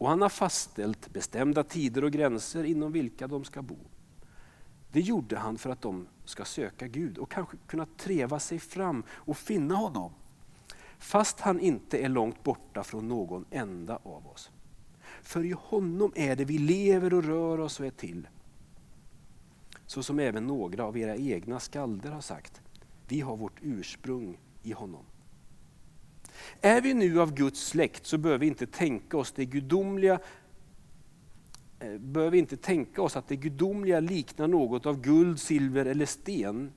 Och 0.00 0.08
han 0.08 0.22
har 0.22 0.28
fastställt 0.28 1.12
bestämda 1.12 1.64
tider 1.64 2.04
och 2.04 2.12
gränser 2.12 2.64
inom 2.64 2.92
vilka 2.92 3.26
de 3.26 3.44
ska 3.44 3.62
bo. 3.62 3.76
Det 4.92 5.00
gjorde 5.00 5.38
han 5.38 5.58
för 5.58 5.70
att 5.70 5.82
de 5.82 6.06
ska 6.24 6.44
söka 6.44 6.86
Gud 6.86 7.18
och 7.18 7.30
kanske 7.30 7.56
kunna 7.66 7.86
treva 7.96 8.40
sig 8.40 8.58
fram 8.58 9.02
och 9.10 9.36
finna 9.36 9.74
honom. 9.74 10.12
Fast 10.98 11.40
han 11.40 11.60
inte 11.60 11.98
är 11.98 12.08
långt 12.08 12.42
borta 12.42 12.82
från 12.82 13.08
någon 13.08 13.44
enda 13.50 13.96
av 14.02 14.26
oss. 14.26 14.50
För 15.22 15.44
i 15.44 15.54
honom 15.58 16.12
är 16.14 16.36
det 16.36 16.44
vi 16.44 16.58
lever 16.58 17.14
och 17.14 17.24
rör 17.24 17.60
oss 17.60 17.80
och 17.80 17.86
är 17.86 17.90
till. 17.90 18.28
Så 19.86 20.02
som 20.02 20.18
även 20.18 20.46
några 20.46 20.84
av 20.84 20.98
era 20.98 21.16
egna 21.16 21.60
skalder 21.60 22.10
har 22.10 22.20
sagt. 22.20 22.60
Vi 23.08 23.20
har 23.20 23.36
vårt 23.36 23.58
ursprung 23.60 24.38
i 24.62 24.72
honom. 24.72 25.04
Är 26.60 26.80
vi 26.80 26.94
nu 26.94 27.20
av 27.20 27.34
Guds 27.34 27.66
släkt 27.66 28.06
så 28.06 28.18
bör 28.18 28.38
vi 28.38 28.46
inte 28.46 28.66
tänka 28.66 29.16
oss 29.16 29.32
det 29.32 29.44
gudomliga 29.44 30.20
eh, 31.80 31.98
bör 31.98 32.30
vi 32.30 32.38
inte 32.38 32.56
tänka 32.56 33.02
oss 33.02 33.16
att 33.16 33.28
det 33.28 33.36
gudomliga 33.36 34.00
liknar 34.00 34.48
något 34.48 34.86
av 34.86 35.00
guld, 35.00 35.40
silver 35.40 35.86
eller 35.86 36.06
sten. 36.06 36.72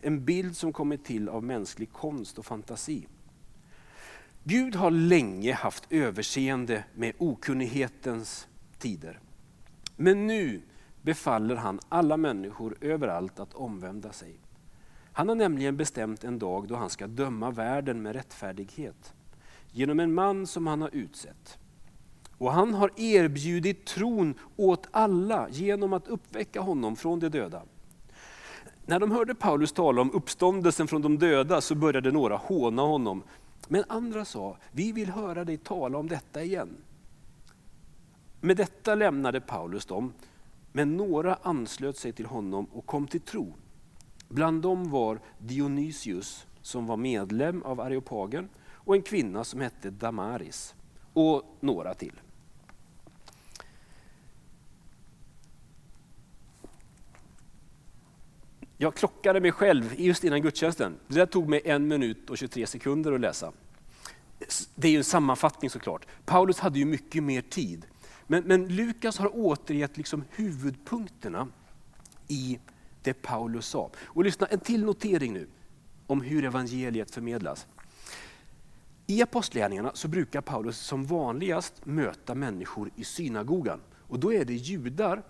En 0.00 0.24
bild 0.24 0.56
som 0.56 0.72
kommit 0.72 1.04
till 1.04 1.28
av 1.28 1.44
mänsklig 1.44 1.92
konst 1.92 2.38
och 2.38 2.46
fantasi. 2.46 3.06
Gud 4.44 4.74
har 4.74 4.90
länge 4.90 5.52
haft 5.52 5.86
överseende 5.90 6.84
med 6.94 7.14
okunnighetens 7.18 8.48
tider. 8.78 9.20
Men 9.96 10.26
nu 10.26 10.62
befaller 11.02 11.56
han 11.56 11.80
alla 11.88 12.16
människor 12.16 12.76
överallt 12.80 13.40
att 13.40 13.54
omvända 13.54 14.12
sig. 14.12 14.34
Han 15.20 15.28
har 15.28 15.36
nämligen 15.36 15.76
bestämt 15.76 16.24
en 16.24 16.38
dag 16.38 16.68
då 16.68 16.76
han 16.76 16.90
ska 16.90 17.06
döma 17.06 17.50
världen 17.50 18.02
med 18.02 18.14
rättfärdighet 18.14 19.14
genom 19.70 20.00
en 20.00 20.14
man 20.14 20.46
som 20.46 20.66
han 20.66 20.82
har 20.82 20.94
utsett. 20.94 21.58
Och 22.38 22.52
han 22.52 22.74
har 22.74 22.90
erbjudit 22.96 23.86
tron 23.86 24.34
åt 24.56 24.88
alla 24.90 25.48
genom 25.50 25.92
att 25.92 26.08
uppväcka 26.08 26.60
honom 26.60 26.96
från 26.96 27.20
de 27.20 27.28
döda. 27.28 27.62
När 28.86 29.00
de 29.00 29.10
hörde 29.10 29.34
Paulus 29.34 29.72
tala 29.72 30.00
om 30.00 30.12
uppståndelsen 30.12 30.88
från 30.88 31.02
de 31.02 31.18
döda 31.18 31.60
så 31.60 31.74
började 31.74 32.12
några 32.12 32.36
håna 32.36 32.82
honom. 32.82 33.22
Men 33.68 33.84
andra 33.88 34.24
sa, 34.24 34.56
vi 34.72 34.92
vill 34.92 35.10
höra 35.10 35.44
dig 35.44 35.56
tala 35.56 35.98
om 35.98 36.08
detta 36.08 36.42
igen. 36.42 36.76
Med 38.40 38.56
detta 38.56 38.94
lämnade 38.94 39.40
Paulus 39.40 39.86
dem, 39.86 40.12
men 40.72 40.96
några 40.96 41.38
anslöt 41.42 41.96
sig 41.96 42.12
till 42.12 42.26
honom 42.26 42.66
och 42.72 42.86
kom 42.86 43.06
till 43.06 43.20
tro. 43.20 43.54
Bland 44.32 44.62
dem 44.62 44.90
var 44.90 45.20
Dionysius 45.38 46.46
som 46.62 46.86
var 46.86 46.96
medlem 46.96 47.62
av 47.62 47.80
Areopagen 47.80 48.48
och 48.72 48.94
en 48.94 49.02
kvinna 49.02 49.44
som 49.44 49.60
hette 49.60 49.90
Damaris 49.90 50.74
och 51.12 51.56
några 51.60 51.94
till. 51.94 52.20
Jag 58.76 58.94
klockade 58.94 59.40
mig 59.40 59.52
själv 59.52 60.00
just 60.00 60.24
innan 60.24 60.42
gudstjänsten. 60.42 60.96
Det 61.08 61.14
där 61.14 61.26
tog 61.26 61.48
mig 61.48 61.62
en 61.64 61.88
minut 61.88 62.30
och 62.30 62.38
23 62.38 62.66
sekunder 62.66 63.12
att 63.12 63.20
läsa. 63.20 63.52
Det 64.74 64.88
är 64.88 64.92
ju 64.92 64.98
en 64.98 65.04
sammanfattning 65.04 65.70
såklart. 65.70 66.06
Paulus 66.24 66.58
hade 66.58 66.78
ju 66.78 66.84
mycket 66.84 67.22
mer 67.22 67.42
tid. 67.42 67.86
Men, 68.26 68.44
men 68.44 68.68
Lukas 68.68 69.18
har 69.18 69.36
återgett 69.36 69.96
liksom 69.96 70.24
huvudpunkterna 70.30 71.48
i 72.28 72.58
det 73.02 73.14
Paulus 73.14 73.66
sa. 73.66 73.90
Och 74.04 74.24
lyssna, 74.24 74.46
en 74.46 74.60
till 74.60 74.84
notering 74.84 75.32
nu 75.32 75.48
om 76.06 76.20
hur 76.20 76.44
evangeliet 76.44 77.10
förmedlas. 77.10 77.66
I 79.06 79.22
Apostlagärningarna 79.22 79.90
så 79.94 80.08
brukar 80.08 80.40
Paulus 80.40 80.78
som 80.78 81.06
vanligast 81.06 81.86
möta 81.86 82.34
människor 82.34 82.90
i 82.96 83.04
synagogan. 83.04 83.80
Och 83.98 84.18
då 84.18 84.32
är 84.32 84.44
det 84.44 84.54
judar. 84.54 85.22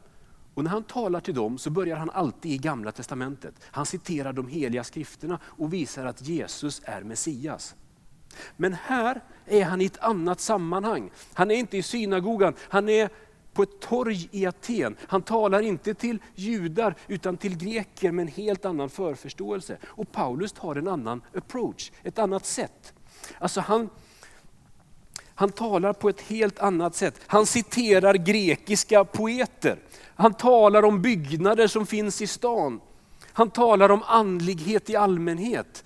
Och 0.55 0.65
när 0.65 0.71
han 0.71 0.85
talar 0.85 1.21
till 1.21 1.35
dem 1.35 1.59
så 1.59 1.71
börjar 1.71 1.97
han 1.97 2.11
alltid 2.11 2.53
i 2.53 2.59
Gamla 2.59 2.93
Testamentet. 2.93 3.55
Han 3.63 3.87
citerar 3.87 4.33
de 4.33 4.49
heliga 4.49 4.85
skrifterna 4.85 5.39
och 5.45 5.73
visar 5.73 6.07
att 6.07 6.23
Jesus 6.23 6.83
är 6.85 7.03
Messias. 7.03 7.75
Men 8.57 8.73
här 8.73 9.21
är 9.47 9.65
han 9.65 9.81
i 9.81 9.85
ett 9.85 9.99
annat 9.99 10.41
sammanhang. 10.41 11.11
Han 11.35 11.51
är 11.51 11.55
inte 11.55 11.77
i 11.77 11.83
synagogan, 11.83 12.55
han 12.59 12.89
är 12.89 13.11
på 13.53 13.63
ett 13.63 13.81
torg 13.81 14.29
i 14.33 14.47
Aten. 14.47 14.97
Han 15.07 15.23
talar 15.23 15.63
inte 15.63 15.95
till 15.95 16.19
judar 16.35 16.95
utan 17.09 17.37
till 17.37 17.57
greker 17.57 18.13
med 18.13 18.23
en 18.23 18.33
helt 18.33 18.65
annan 18.65 18.91
förförståelse. 18.91 19.77
Och 19.87 20.13
Paulus 20.13 20.55
har 20.59 20.77
en 20.77 20.89
annan 20.89 21.23
approach, 21.35 21.91
ett 22.03 22.19
annat 22.19 22.47
sätt. 22.47 22.93
Alltså 23.39 23.61
han, 23.61 23.91
han 25.35 25.51
talar 25.51 25.93
på 25.93 26.09
ett 26.09 26.21
helt 26.21 26.59
annat 26.59 26.95
sätt. 26.95 27.21
Han 27.27 27.47
citerar 27.47 28.15
grekiska 28.15 29.05
poeter. 29.05 29.79
Han 30.15 30.35
talar 30.35 30.83
om 30.83 31.03
byggnader 31.03 31.67
som 31.67 31.87
finns 31.87 32.23
i 32.23 32.27
stan. 32.27 32.81
Han 33.33 33.51
talar 33.51 33.91
om 33.91 34.03
andlighet 34.07 34.91
i 34.91 34.97
allmänhet. 34.97 35.85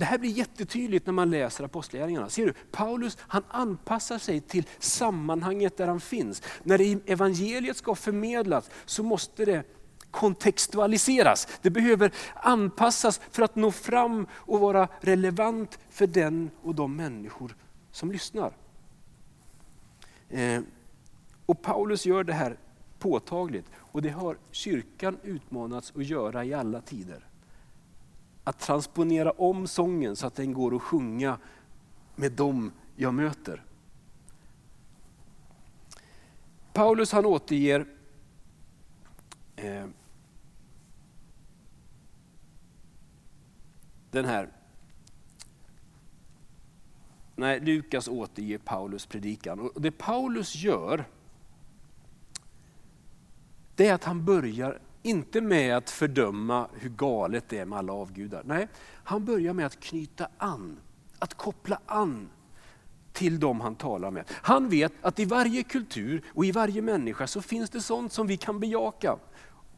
Det 0.00 0.06
här 0.06 0.18
blir 0.18 0.30
jättetydligt 0.30 1.06
när 1.06 1.12
man 1.12 1.30
läser 1.30 1.64
Apostlagärningarna. 1.64 2.28
Ser 2.28 2.46
du? 2.46 2.52
Paulus 2.52 3.18
han 3.20 3.42
anpassar 3.48 4.18
sig 4.18 4.40
till 4.40 4.66
sammanhanget 4.78 5.76
där 5.76 5.86
han 5.86 6.00
finns. 6.00 6.42
När 6.62 7.10
evangeliet 7.10 7.76
ska 7.76 7.94
förmedlas 7.94 8.70
så 8.84 9.02
måste 9.02 9.44
det 9.44 9.62
kontextualiseras. 10.10 11.48
Det 11.62 11.70
behöver 11.70 12.12
anpassas 12.34 13.20
för 13.30 13.42
att 13.42 13.56
nå 13.56 13.72
fram 13.72 14.26
och 14.32 14.60
vara 14.60 14.88
relevant 15.00 15.78
för 15.90 16.06
den 16.06 16.50
och 16.62 16.74
de 16.74 16.96
människor 16.96 17.56
som 17.92 18.12
lyssnar. 18.12 18.52
Eh, 20.28 20.60
och 21.46 21.62
Paulus 21.62 22.06
gör 22.06 22.24
det 22.24 22.32
här 22.32 22.56
påtagligt 22.98 23.66
och 23.76 24.02
det 24.02 24.10
har 24.10 24.38
kyrkan 24.50 25.18
utmanats 25.22 25.92
att 25.96 26.06
göra 26.06 26.44
i 26.44 26.54
alla 26.54 26.80
tider. 26.80 27.29
Att 28.50 28.58
transponera 28.58 29.30
om 29.30 29.66
sången 29.66 30.16
så 30.16 30.26
att 30.26 30.34
den 30.34 30.52
går 30.52 30.76
att 30.76 30.82
sjunga 30.82 31.38
med 32.16 32.32
dem 32.32 32.72
jag 32.96 33.14
möter. 33.14 33.64
Paulus 36.72 37.12
han 37.12 37.26
återger 37.26 37.86
eh, 39.56 39.86
den 44.10 44.24
här 44.24 44.52
Nej, 47.36 47.60
Lukas 47.60 48.08
återger 48.08 48.58
Paulus 48.58 49.06
predikan. 49.06 49.60
Och 49.60 49.80
det 49.80 49.90
Paulus 49.90 50.56
gör, 50.56 51.04
det 53.74 53.86
är 53.86 53.94
att 53.94 54.04
han 54.04 54.24
börjar 54.24 54.80
inte 55.02 55.40
med 55.40 55.76
att 55.76 55.90
fördöma 55.90 56.68
hur 56.74 56.90
galet 56.90 57.44
det 57.48 57.58
är 57.58 57.64
med 57.64 57.78
alla 57.78 57.92
avgudar. 57.92 58.42
Nej, 58.44 58.68
han 59.04 59.24
börjar 59.24 59.52
med 59.52 59.66
att 59.66 59.80
knyta 59.80 60.28
an, 60.38 60.78
att 61.18 61.34
koppla 61.34 61.80
an 61.86 62.28
till 63.12 63.40
dem 63.40 63.60
han 63.60 63.74
talar 63.74 64.10
med. 64.10 64.24
Han 64.30 64.68
vet 64.68 64.92
att 65.02 65.18
i 65.18 65.24
varje 65.24 65.62
kultur 65.62 66.22
och 66.34 66.44
i 66.44 66.52
varje 66.52 66.82
människa 66.82 67.26
så 67.26 67.42
finns 67.42 67.70
det 67.70 67.80
sånt 67.80 68.12
som 68.12 68.26
vi 68.26 68.36
kan 68.36 68.60
bejaka 68.60 69.16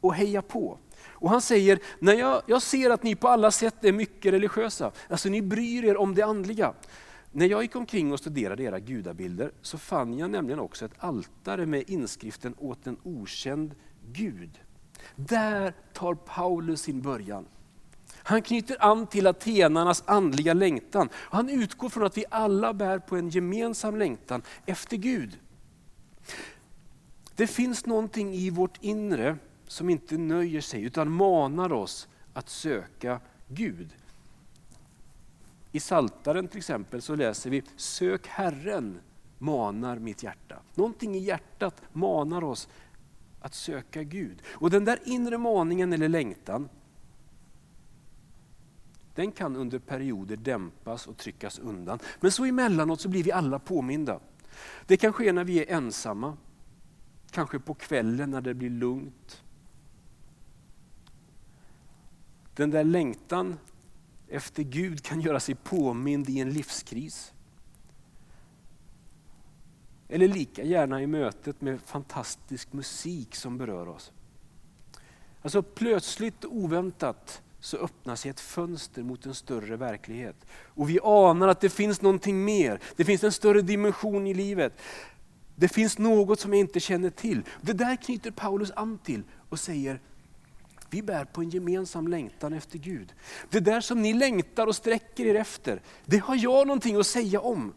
och 0.01 0.15
heja 0.15 0.43
på. 0.43 0.79
Och 1.05 1.31
han 1.31 1.41
säger, 1.41 1.79
när 1.99 2.13
jag, 2.13 2.43
jag 2.47 2.63
ser 2.63 2.91
att 2.91 3.03
ni 3.03 3.15
på 3.15 3.29
alla 3.29 3.51
sätt 3.51 3.85
är 3.85 3.93
mycket 3.93 4.33
religiösa, 4.33 4.93
alltså 5.09 5.29
ni 5.29 5.43
bryr 5.43 5.85
er 5.85 5.97
om 5.97 6.15
det 6.15 6.23
andliga. 6.23 6.75
När 7.33 7.47
jag 7.47 7.63
gick 7.63 7.77
omkring 7.77 8.13
och 8.13 8.19
studerade 8.19 8.63
era 8.63 8.81
gudabilder 8.81 9.53
så 9.63 9.79
fann 9.79 10.19
jag 10.19 10.31
nämligen 10.31 10.61
också 10.61 10.85
ett 10.85 10.95
altare 10.99 11.67
med 11.67 11.91
inskriften 11.91 12.55
åt 12.59 12.87
en 12.87 12.97
okänd 13.03 13.75
Gud. 14.13 14.61
Där 15.17 15.75
tar 15.93 16.15
Paulus 16.15 16.83
sin 16.83 17.03
början. 17.03 17.47
Han 18.25 18.43
knyter 18.43 18.77
an 18.81 19.07
till 19.07 19.27
atenarnas 19.27 20.03
andliga 20.07 20.55
längtan. 20.55 21.09
Han 21.15 21.49
utgår 21.49 21.89
från 21.89 22.07
att 22.07 22.17
vi 22.17 22.25
alla 22.31 22.75
bär 22.75 22.99
på 22.99 23.17
en 23.17 23.29
gemensam 23.29 23.97
längtan 23.97 24.43
efter 24.67 24.97
Gud. 24.97 25.39
Det 27.37 27.47
finns 27.47 27.87
någonting 27.87 28.35
i 28.35 28.51
vårt 28.51 28.79
inre 28.81 29.37
som 29.69 29.91
inte 29.91 30.19
nöjer 30.19 30.61
sig 30.61 30.83
utan 30.83 31.11
manar 31.11 31.73
oss 31.73 32.09
att 32.35 32.49
söka 32.49 33.21
Gud. 33.49 33.89
I 35.73 35.81
Saltaren 35.81 36.49
till 36.49 36.59
exempel 36.59 37.03
så 37.03 37.15
läser 37.15 37.51
vi, 37.51 37.63
sök 37.77 38.27
Herren 38.27 39.01
manar 39.39 39.99
mitt 39.99 40.23
hjärta. 40.23 40.57
Någonting 40.75 41.15
i 41.15 41.19
hjärtat 41.19 41.83
manar 41.93 42.45
oss 42.45 42.69
att 43.43 43.55
söka 43.55 44.03
Gud. 44.03 44.43
Och 44.47 44.71
den 44.71 44.85
där 44.85 44.99
inre 45.05 45.39
maningen 45.39 45.93
eller 45.93 46.09
längtan, 46.09 46.69
den 49.15 49.33
kan 49.33 49.57
under 49.57 49.79
perioder 49.79 50.37
dämpas 50.37 51.07
och 51.07 51.17
tryckas 51.17 51.59
undan. 51.59 51.99
Men 52.21 52.33
så 52.33 52.45
emellanåt 52.45 53.01
så 53.01 53.09
blir 53.09 53.25
vi 53.25 53.33
alla 53.33 53.59
påminda. 53.59 54.21
Det 54.87 54.97
kan 54.97 55.13
ske 55.13 55.33
när 55.33 55.45
vi 55.45 55.59
är 55.59 55.77
ensamma, 55.77 56.37
kanske 57.31 57.59
på 57.59 57.75
kvällen 57.75 58.31
när 58.31 58.41
det 58.41 58.55
blir 58.55 58.71
lugnt. 58.71 59.43
Den 62.55 62.71
där 62.71 62.85
längtan 62.85 63.59
efter 64.29 64.63
Gud 64.63 65.03
kan 65.03 65.21
göra 65.21 65.41
sig 65.41 65.55
påmind 65.55 66.29
i 66.29 66.41
en 66.41 66.51
livskris. 66.51 67.33
Eller 70.13 70.29
lika 70.29 70.63
gärna 70.63 71.03
i 71.03 71.07
mötet 71.07 71.61
med 71.61 71.81
fantastisk 71.81 72.73
musik 72.73 73.37
som 73.37 73.59
berör 73.59 73.89
oss. 73.89 74.13
Alltså 75.43 75.63
plötsligt 75.63 76.45
och 76.45 76.57
oväntat 76.57 77.43
så 77.61 77.77
öppnar 77.77 78.17
sig 78.17 78.31
ett 78.31 78.41
fönster 78.41 79.03
mot 79.03 79.27
en 79.27 79.35
större 79.35 79.77
verklighet. 79.77 80.37
Och 80.53 80.91
vi 80.91 80.99
anar 81.03 81.49
att 81.49 81.61
det 81.61 81.69
finns 81.69 82.03
någonting 82.03 82.45
mer, 82.45 82.81
det 82.97 83.05
finns 83.05 83.25
en 83.25 83.33
större 83.33 83.63
dimension 83.63 84.27
i 84.27 84.35
livet. 84.35 84.73
Det 85.57 85.69
finns 85.69 85.99
något 85.99 86.41
som 86.41 86.53
jag 86.53 86.61
inte 86.61 86.81
känner 86.81 87.11
till. 87.11 87.43
Det 87.61 87.73
där 87.73 87.97
knyter 87.97 88.31
Paulus 88.31 88.73
an 88.77 88.99
till 88.99 89.23
och 89.49 89.59
säger, 89.59 90.01
vi 90.91 91.03
bär 91.03 91.25
på 91.25 91.41
en 91.41 91.51
gemensam 91.51 92.09
längtan 92.09 92.53
efter 92.53 92.79
Gud. 92.79 93.15
Det 93.51 93.61
där 93.61 93.81
som 93.81 94.03
ni 94.03 94.13
längtar 94.13 94.67
och 94.67 94.77
sträcker 94.77 95.27
er 95.27 95.35
efter, 95.35 95.83
det 96.05 96.19
har 96.19 96.37
jag 96.37 96.67
någonting 96.67 96.97
att 96.97 97.07
säga 97.07 97.41
om. 97.41 97.75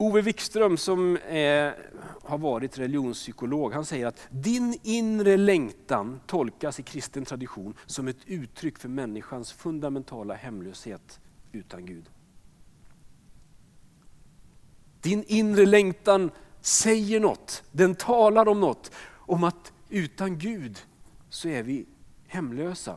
Ove 0.00 0.20
Wikström 0.20 0.76
som 0.76 1.18
är, 1.28 1.90
har 2.22 2.38
varit 2.38 2.78
religionspsykolog, 2.78 3.72
han 3.72 3.84
säger 3.84 4.06
att 4.06 4.28
din 4.30 4.78
inre 4.82 5.36
längtan 5.36 6.20
tolkas 6.26 6.80
i 6.80 6.82
kristen 6.82 7.24
tradition 7.24 7.74
som 7.86 8.08
ett 8.08 8.16
uttryck 8.26 8.78
för 8.78 8.88
människans 8.88 9.52
fundamentala 9.52 10.34
hemlöshet 10.34 11.20
utan 11.52 11.86
Gud. 11.86 12.10
Din 15.00 15.24
inre 15.26 15.66
längtan 15.66 16.30
säger 16.60 17.20
något, 17.20 17.62
den 17.72 17.94
talar 17.94 18.48
om 18.48 18.60
något, 18.60 18.92
om 19.10 19.44
att 19.44 19.72
utan 19.88 20.38
Gud 20.38 20.78
så 21.28 21.48
är 21.48 21.62
vi 21.62 21.86
hemlösa. 22.26 22.96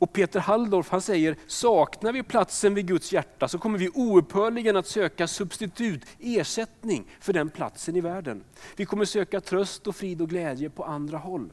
Och 0.00 0.12
Peter 0.12 0.40
Halldorf 0.40 0.90
han 0.90 1.02
säger, 1.02 1.36
saknar 1.46 2.12
vi 2.12 2.22
platsen 2.22 2.74
vid 2.74 2.86
Guds 2.86 3.12
hjärta 3.12 3.48
så 3.48 3.58
kommer 3.58 3.78
vi 3.78 3.88
oupphörligen 3.88 4.76
att 4.76 4.86
söka 4.86 5.26
substitut, 5.26 6.06
ersättning 6.18 7.06
för 7.20 7.32
den 7.32 7.50
platsen 7.50 7.96
i 7.96 8.00
världen. 8.00 8.44
Vi 8.76 8.86
kommer 8.86 9.04
söka 9.04 9.40
tröst 9.40 9.86
och 9.86 9.96
frid 9.96 10.22
och 10.22 10.28
glädje 10.28 10.70
på 10.70 10.84
andra 10.84 11.18
håll. 11.18 11.52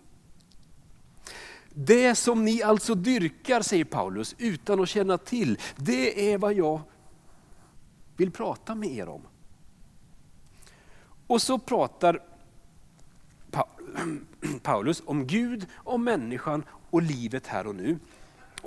Det 1.69 2.15
som 2.15 2.45
ni 2.45 2.63
alltså 2.63 2.95
dyrkar, 2.95 3.61
säger 3.61 3.85
Paulus, 3.85 4.35
utan 4.37 4.79
att 4.79 4.89
känna 4.89 5.17
till, 5.17 5.59
det 5.75 6.33
är 6.33 6.37
vad 6.37 6.53
jag 6.53 6.81
vill 8.17 8.31
prata 8.31 8.75
med 8.75 8.89
er 8.89 9.09
om. 9.09 9.21
Och 11.27 11.41
så 11.41 11.59
pratar 11.59 12.19
Paulus 14.61 15.03
om 15.05 15.27
Gud, 15.27 15.65
om 15.75 16.03
människan 16.03 16.63
och 16.89 17.01
livet 17.01 17.47
här 17.47 17.67
och 17.67 17.75
nu. 17.75 17.99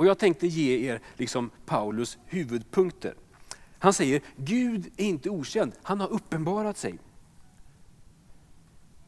Och 0.00 0.06
jag 0.06 0.18
tänkte 0.18 0.46
ge 0.46 0.90
er 0.90 1.00
liksom 1.16 1.50
Paulus 1.66 2.18
huvudpunkter. 2.26 3.14
Han 3.78 3.92
säger, 3.92 4.20
Gud 4.36 4.90
är 4.96 5.04
inte 5.04 5.30
okänd, 5.30 5.72
han 5.82 6.00
har 6.00 6.08
uppenbarat 6.08 6.76
sig. 6.76 6.98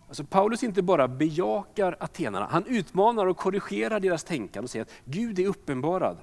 Alltså 0.08 0.24
Paulus 0.24 0.62
inte 0.62 0.82
bara 0.82 1.08
bejakar 1.08 1.96
atenarna, 2.00 2.46
han 2.50 2.66
utmanar 2.66 3.26
och 3.26 3.36
korrigerar 3.36 4.00
deras 4.00 4.24
tänkande 4.24 4.64
och 4.64 4.70
säger 4.70 4.84
att 4.84 4.92
Gud 5.04 5.38
är 5.38 5.46
uppenbarad. 5.46 6.18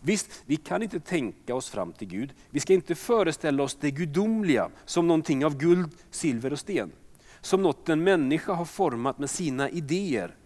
Visst, 0.00 0.42
vi 0.46 0.56
kan 0.56 0.82
inte 0.82 1.00
tänka 1.00 1.54
oss 1.54 1.70
fram 1.70 1.92
till 1.92 2.08
Gud. 2.08 2.32
Vi 2.50 2.60
ska 2.60 2.72
inte 2.74 2.94
föreställa 2.94 3.62
oss 3.62 3.78
det 3.80 3.90
gudomliga 3.90 4.70
som 4.84 5.06
någonting 5.06 5.44
av 5.44 5.56
guld, 5.56 5.90
silver 6.10 6.52
och 6.52 6.58
sten. 6.58 6.92
Som 7.40 7.62
något 7.62 7.88
en 7.88 8.04
människa 8.04 8.52
har 8.52 8.64
format 8.64 9.18
med 9.18 9.30
sina 9.30 9.70
idéer. 9.70 10.36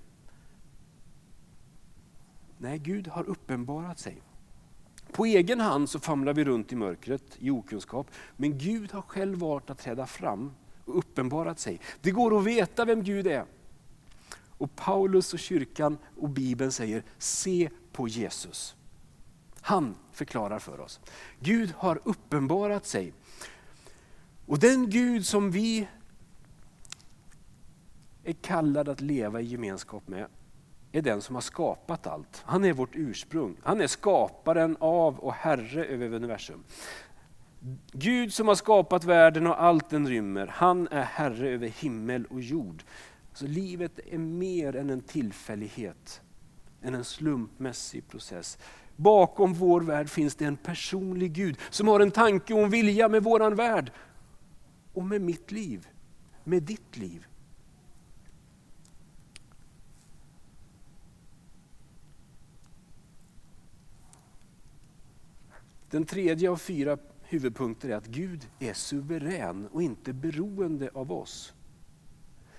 Nej, 2.58 2.78
Gud 2.78 3.08
har 3.08 3.24
uppenbarat 3.24 3.98
sig. 3.98 4.22
På 5.12 5.24
egen 5.24 5.60
hand 5.60 5.90
så 5.90 6.00
famlar 6.00 6.34
vi 6.34 6.44
runt 6.44 6.72
i 6.72 6.76
mörkret 6.76 7.36
i 7.38 7.50
okunskap, 7.50 8.10
men 8.36 8.58
Gud 8.58 8.92
har 8.92 9.02
själv 9.02 9.38
valt 9.38 9.70
att 9.70 9.78
träda 9.78 10.06
fram 10.06 10.52
och 10.84 10.98
uppenbarat 10.98 11.58
sig. 11.58 11.80
Det 12.00 12.10
går 12.10 12.38
att 12.38 12.44
veta 12.44 12.84
vem 12.84 13.02
Gud 13.02 13.26
är. 13.26 13.44
Och 14.58 14.76
Paulus 14.76 15.32
och 15.32 15.38
kyrkan 15.38 15.98
och 16.20 16.28
Bibeln 16.28 16.72
säger, 16.72 17.02
se 17.18 17.70
på 17.92 18.08
Jesus. 18.08 18.76
Han 19.60 19.94
förklarar 20.12 20.58
för 20.58 20.80
oss. 20.80 21.00
Gud 21.40 21.72
har 21.76 22.00
uppenbarat 22.04 22.86
sig. 22.86 23.12
Och 24.46 24.58
den 24.58 24.90
Gud 24.90 25.26
som 25.26 25.50
vi 25.50 25.88
är 28.24 28.32
kallade 28.32 28.90
att 28.90 29.00
leva 29.00 29.40
i 29.40 29.44
gemenskap 29.44 30.08
med, 30.08 30.26
är 30.96 31.02
den 31.02 31.22
som 31.22 31.34
har 31.34 31.42
skapat 31.42 32.06
allt. 32.06 32.42
Han 32.44 32.64
är 32.64 32.72
vårt 32.72 32.96
ursprung. 32.96 33.56
Han 33.62 33.80
är 33.80 33.86
skaparen 33.86 34.76
av 34.80 35.18
och 35.18 35.32
herre 35.32 35.84
över 35.84 36.12
universum. 36.12 36.64
Gud 37.92 38.32
som 38.32 38.48
har 38.48 38.54
skapat 38.54 39.04
världen 39.04 39.46
och 39.46 39.62
allt 39.62 39.90
den 39.90 40.08
rymmer, 40.08 40.46
han 40.46 40.88
är 40.88 41.02
herre 41.02 41.48
över 41.48 41.68
himmel 41.68 42.26
och 42.26 42.40
jord. 42.40 42.82
Så 43.32 43.46
livet 43.46 44.00
är 44.10 44.18
mer 44.18 44.76
än 44.76 44.90
en 44.90 45.00
tillfällighet, 45.00 46.20
än 46.82 46.94
en 46.94 47.04
slumpmässig 47.04 48.08
process. 48.08 48.58
Bakom 48.96 49.54
vår 49.54 49.80
värld 49.80 50.08
finns 50.08 50.34
det 50.34 50.44
en 50.44 50.56
personlig 50.56 51.32
Gud 51.32 51.58
som 51.70 51.88
har 51.88 52.00
en 52.00 52.10
tanke 52.10 52.54
och 52.54 52.62
en 52.62 52.70
vilja 52.70 53.08
med 53.08 53.22
våran 53.22 53.54
värld. 53.54 53.92
Och 54.92 55.04
med 55.04 55.20
mitt 55.20 55.52
liv, 55.52 55.88
med 56.44 56.62
ditt 56.62 56.96
liv. 56.96 57.26
Den 65.96 66.06
tredje 66.06 66.50
av 66.50 66.56
fyra 66.56 66.98
huvudpunkter 67.22 67.88
är 67.88 67.96
att 67.96 68.06
Gud 68.06 68.46
är 68.58 68.72
suverän 68.72 69.68
och 69.72 69.82
inte 69.82 70.12
beroende 70.12 70.90
av 70.94 71.12
oss. 71.12 71.52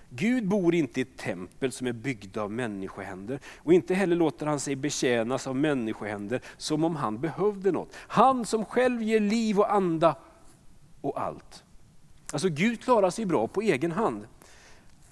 Gud 0.09 0.47
bor 0.47 0.75
inte 0.75 0.99
i 0.99 1.01
ett 1.01 1.17
tempel 1.17 1.71
som 1.71 1.87
är 1.87 1.91
byggda 1.91 2.41
av 2.41 2.51
människohänder 2.51 3.39
och 3.57 3.73
inte 3.73 3.93
heller 3.93 4.15
låter 4.15 4.45
han 4.45 4.59
sig 4.59 4.75
betjänas 4.75 5.47
av 5.47 5.55
människohänder 5.55 6.41
som 6.57 6.83
om 6.83 6.95
han 6.95 7.21
behövde 7.21 7.71
något. 7.71 7.93
Han 7.95 8.45
som 8.45 8.65
själv 8.65 9.01
ger 9.01 9.19
liv 9.19 9.59
och 9.59 9.73
anda 9.73 10.15
och 11.01 11.21
allt. 11.21 11.63
Alltså 12.31 12.49
Gud 12.49 12.81
klarar 12.81 13.09
sig 13.09 13.25
bra 13.25 13.47
på 13.47 13.61
egen 13.61 13.91
hand. 13.91 14.27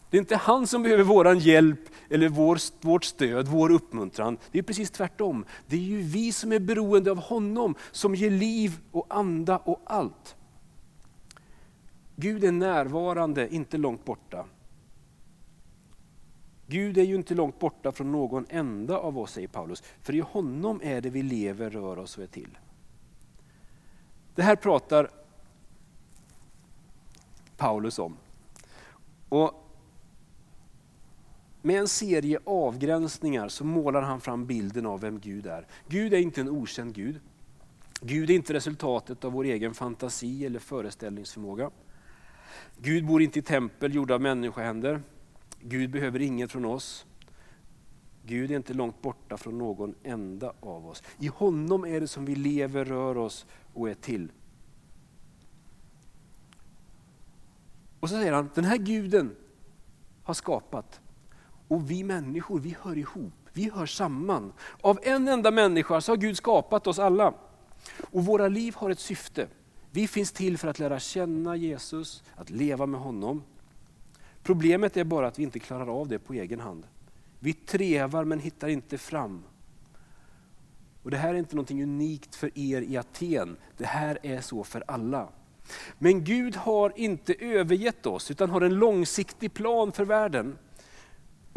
Det 0.09 0.17
är 0.17 0.21
inte 0.21 0.35
han 0.35 0.67
som 0.67 0.83
behöver 0.83 1.03
vår 1.03 1.35
hjälp, 1.35 1.79
eller 2.09 2.29
vår, 2.29 2.59
vårt 2.85 3.03
stöd, 3.03 3.47
vår 3.47 3.71
uppmuntran. 3.71 4.37
Det 4.51 4.59
är 4.59 4.63
precis 4.63 4.91
tvärtom. 4.91 5.45
Det 5.67 5.75
är 5.75 5.79
ju 5.79 6.01
vi 6.01 6.31
som 6.31 6.51
är 6.51 6.59
beroende 6.59 7.11
av 7.11 7.17
honom, 7.17 7.75
som 7.91 8.15
ger 8.15 8.29
liv 8.29 8.79
och 8.91 9.05
anda 9.09 9.57
och 9.57 9.81
allt. 9.85 10.35
Gud 12.15 12.43
är 12.43 12.51
närvarande, 12.51 13.55
inte 13.55 13.77
långt 13.77 14.05
borta. 14.05 14.45
Gud 16.67 16.97
är 16.97 17.03
ju 17.03 17.15
inte 17.15 17.35
långt 17.35 17.59
borta 17.59 17.91
från 17.91 18.11
någon 18.11 18.45
enda 18.49 18.97
av 18.97 19.19
oss, 19.19 19.31
säger 19.31 19.47
Paulus. 19.47 19.83
För 20.01 20.15
i 20.15 20.19
honom 20.19 20.81
är 20.83 21.01
det 21.01 21.09
vi 21.09 21.23
lever, 21.23 21.69
rör 21.69 21.99
oss 21.99 22.17
och 22.17 22.23
är 22.23 22.27
till. 22.27 22.57
Det 24.35 24.43
här 24.43 24.55
pratar 24.55 25.09
Paulus 27.57 27.99
om. 27.99 28.17
Och 29.29 29.64
med 31.65 31.79
en 31.79 31.87
serie 31.87 32.39
avgränsningar 32.45 33.47
så 33.47 33.65
målar 33.65 34.01
han 34.01 34.21
fram 34.21 34.45
bilden 34.45 34.85
av 34.85 35.01
vem 35.01 35.19
Gud 35.19 35.45
är. 35.45 35.67
Gud 35.87 36.13
är 36.13 36.17
inte 36.17 36.41
en 36.41 36.49
okänd 36.49 36.95
Gud. 36.95 37.19
Gud 38.01 38.29
är 38.29 38.33
inte 38.33 38.53
resultatet 38.53 39.25
av 39.25 39.31
vår 39.31 39.43
egen 39.43 39.73
fantasi 39.73 40.45
eller 40.45 40.59
föreställningsförmåga. 40.59 41.71
Gud 42.77 43.05
bor 43.05 43.21
inte 43.21 43.39
i 43.39 43.41
tempel 43.41 43.95
gjorda 43.95 44.13
av 44.13 44.21
människohänder. 44.21 45.01
Gud 45.61 45.89
behöver 45.89 46.21
inget 46.21 46.51
från 46.51 46.65
oss. 46.65 47.05
Gud 48.25 48.51
är 48.51 48.55
inte 48.55 48.73
långt 48.73 49.01
borta 49.01 49.37
från 49.37 49.57
någon 49.57 49.95
enda 50.03 50.53
av 50.59 50.87
oss. 50.87 51.03
I 51.19 51.27
honom 51.27 51.85
är 51.85 51.99
det 52.01 52.07
som 52.07 52.25
vi 52.25 52.35
lever, 52.35 52.85
rör 52.85 53.17
oss 53.17 53.45
och 53.73 53.89
är 53.89 53.93
till. 53.93 54.31
Och 57.99 58.09
så 58.09 58.15
säger 58.15 58.33
han, 58.33 58.49
den 58.55 58.65
här 58.65 58.77
guden 58.77 59.35
har 60.23 60.33
skapat 60.33 61.01
och 61.67 61.91
vi 61.91 62.03
människor, 62.03 62.59
vi 62.59 62.75
hör 62.81 62.97
ihop, 62.97 63.33
vi 63.53 63.69
hör 63.69 63.85
samman. 63.85 64.53
Av 64.81 64.99
en 65.03 65.27
enda 65.27 65.51
människa 65.51 66.01
så 66.01 66.11
har 66.11 66.17
Gud 66.17 66.37
skapat 66.37 66.87
oss 66.87 66.99
alla. 66.99 67.33
Och 68.11 68.25
våra 68.25 68.47
liv 68.47 68.75
har 68.75 68.89
ett 68.89 68.99
syfte. 68.99 69.47
Vi 69.91 70.07
finns 70.07 70.31
till 70.31 70.57
för 70.57 70.67
att 70.67 70.79
lära 70.79 70.99
känna 70.99 71.55
Jesus, 71.55 72.23
att 72.35 72.49
leva 72.49 72.85
med 72.85 72.99
honom. 72.99 73.43
Problemet 74.43 74.97
är 74.97 75.03
bara 75.03 75.27
att 75.27 75.39
vi 75.39 75.43
inte 75.43 75.59
klarar 75.59 75.99
av 75.99 76.07
det 76.07 76.19
på 76.19 76.33
egen 76.33 76.59
hand. 76.59 76.87
Vi 77.39 77.53
trevar 77.53 78.23
men 78.23 78.39
hittar 78.39 78.67
inte 78.67 78.97
fram. 78.97 79.43
Och 81.03 81.11
Det 81.11 81.17
här 81.17 81.33
är 81.33 81.37
inte 81.37 81.55
något 81.55 81.71
unikt 81.71 82.35
för 82.35 82.59
er 82.59 82.81
i 82.81 82.97
Aten, 82.97 83.57
det 83.77 83.85
här 83.85 84.19
är 84.23 84.41
så 84.41 84.63
för 84.63 84.83
alla. 84.87 85.29
Men 85.99 86.23
Gud 86.23 86.55
har 86.55 86.93
inte 86.95 87.33
övergett 87.33 88.05
oss 88.05 88.31
utan 88.31 88.49
har 88.49 88.61
en 88.61 88.75
långsiktig 88.75 89.53
plan 89.53 89.91
för 89.91 90.05
världen. 90.05 90.57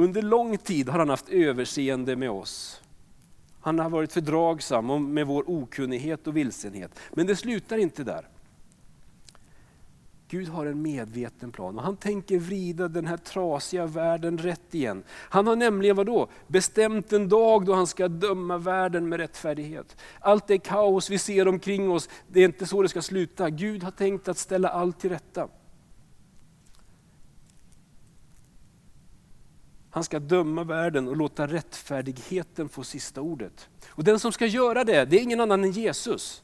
Under 0.00 0.22
lång 0.22 0.58
tid 0.58 0.88
har 0.88 0.98
han 0.98 1.08
haft 1.08 1.28
överseende 1.28 2.16
med 2.16 2.30
oss. 2.30 2.82
Han 3.60 3.78
har 3.78 3.90
varit 3.90 4.12
fördragsam 4.12 5.14
med 5.14 5.26
vår 5.26 5.50
okunnighet 5.50 6.26
och 6.26 6.36
vilsenhet. 6.36 6.98
Men 7.12 7.26
det 7.26 7.36
slutar 7.36 7.78
inte 7.78 8.04
där. 8.04 8.28
Gud 10.28 10.48
har 10.48 10.66
en 10.66 10.82
medveten 10.82 11.52
plan 11.52 11.78
och 11.78 11.84
han 11.84 11.96
tänker 11.96 12.38
vrida 12.38 12.88
den 12.88 13.06
här 13.06 13.16
trasiga 13.16 13.86
världen 13.86 14.38
rätt 14.38 14.74
igen. 14.74 15.02
Han 15.08 15.46
har 15.46 15.56
nämligen 15.56 15.96
vadå? 15.96 16.28
bestämt 16.46 17.12
en 17.12 17.28
dag 17.28 17.66
då 17.66 17.74
han 17.74 17.86
ska 17.86 18.08
döma 18.08 18.58
världen 18.58 19.08
med 19.08 19.20
rättfärdighet. 19.20 19.96
Allt 20.20 20.46
det 20.46 20.58
kaos 20.58 21.10
vi 21.10 21.18
ser 21.18 21.48
omkring 21.48 21.90
oss, 21.90 22.08
det 22.28 22.40
är 22.40 22.44
inte 22.44 22.66
så 22.66 22.82
det 22.82 22.88
ska 22.88 23.02
sluta. 23.02 23.50
Gud 23.50 23.82
har 23.82 23.90
tänkt 23.90 24.28
att 24.28 24.38
ställa 24.38 24.68
allt 24.68 25.00
till 25.00 25.10
rätta. 25.10 25.48
Han 29.90 30.04
ska 30.04 30.18
döma 30.18 30.64
världen 30.64 31.08
och 31.08 31.16
låta 31.16 31.46
rättfärdigheten 31.46 32.68
få 32.68 32.84
sista 32.84 33.20
ordet. 33.20 33.68
Och 33.88 34.04
den 34.04 34.18
som 34.18 34.32
ska 34.32 34.46
göra 34.46 34.84
det, 34.84 35.04
det 35.04 35.16
är 35.16 35.22
ingen 35.22 35.40
annan 35.40 35.64
än 35.64 35.70
Jesus. 35.70 36.42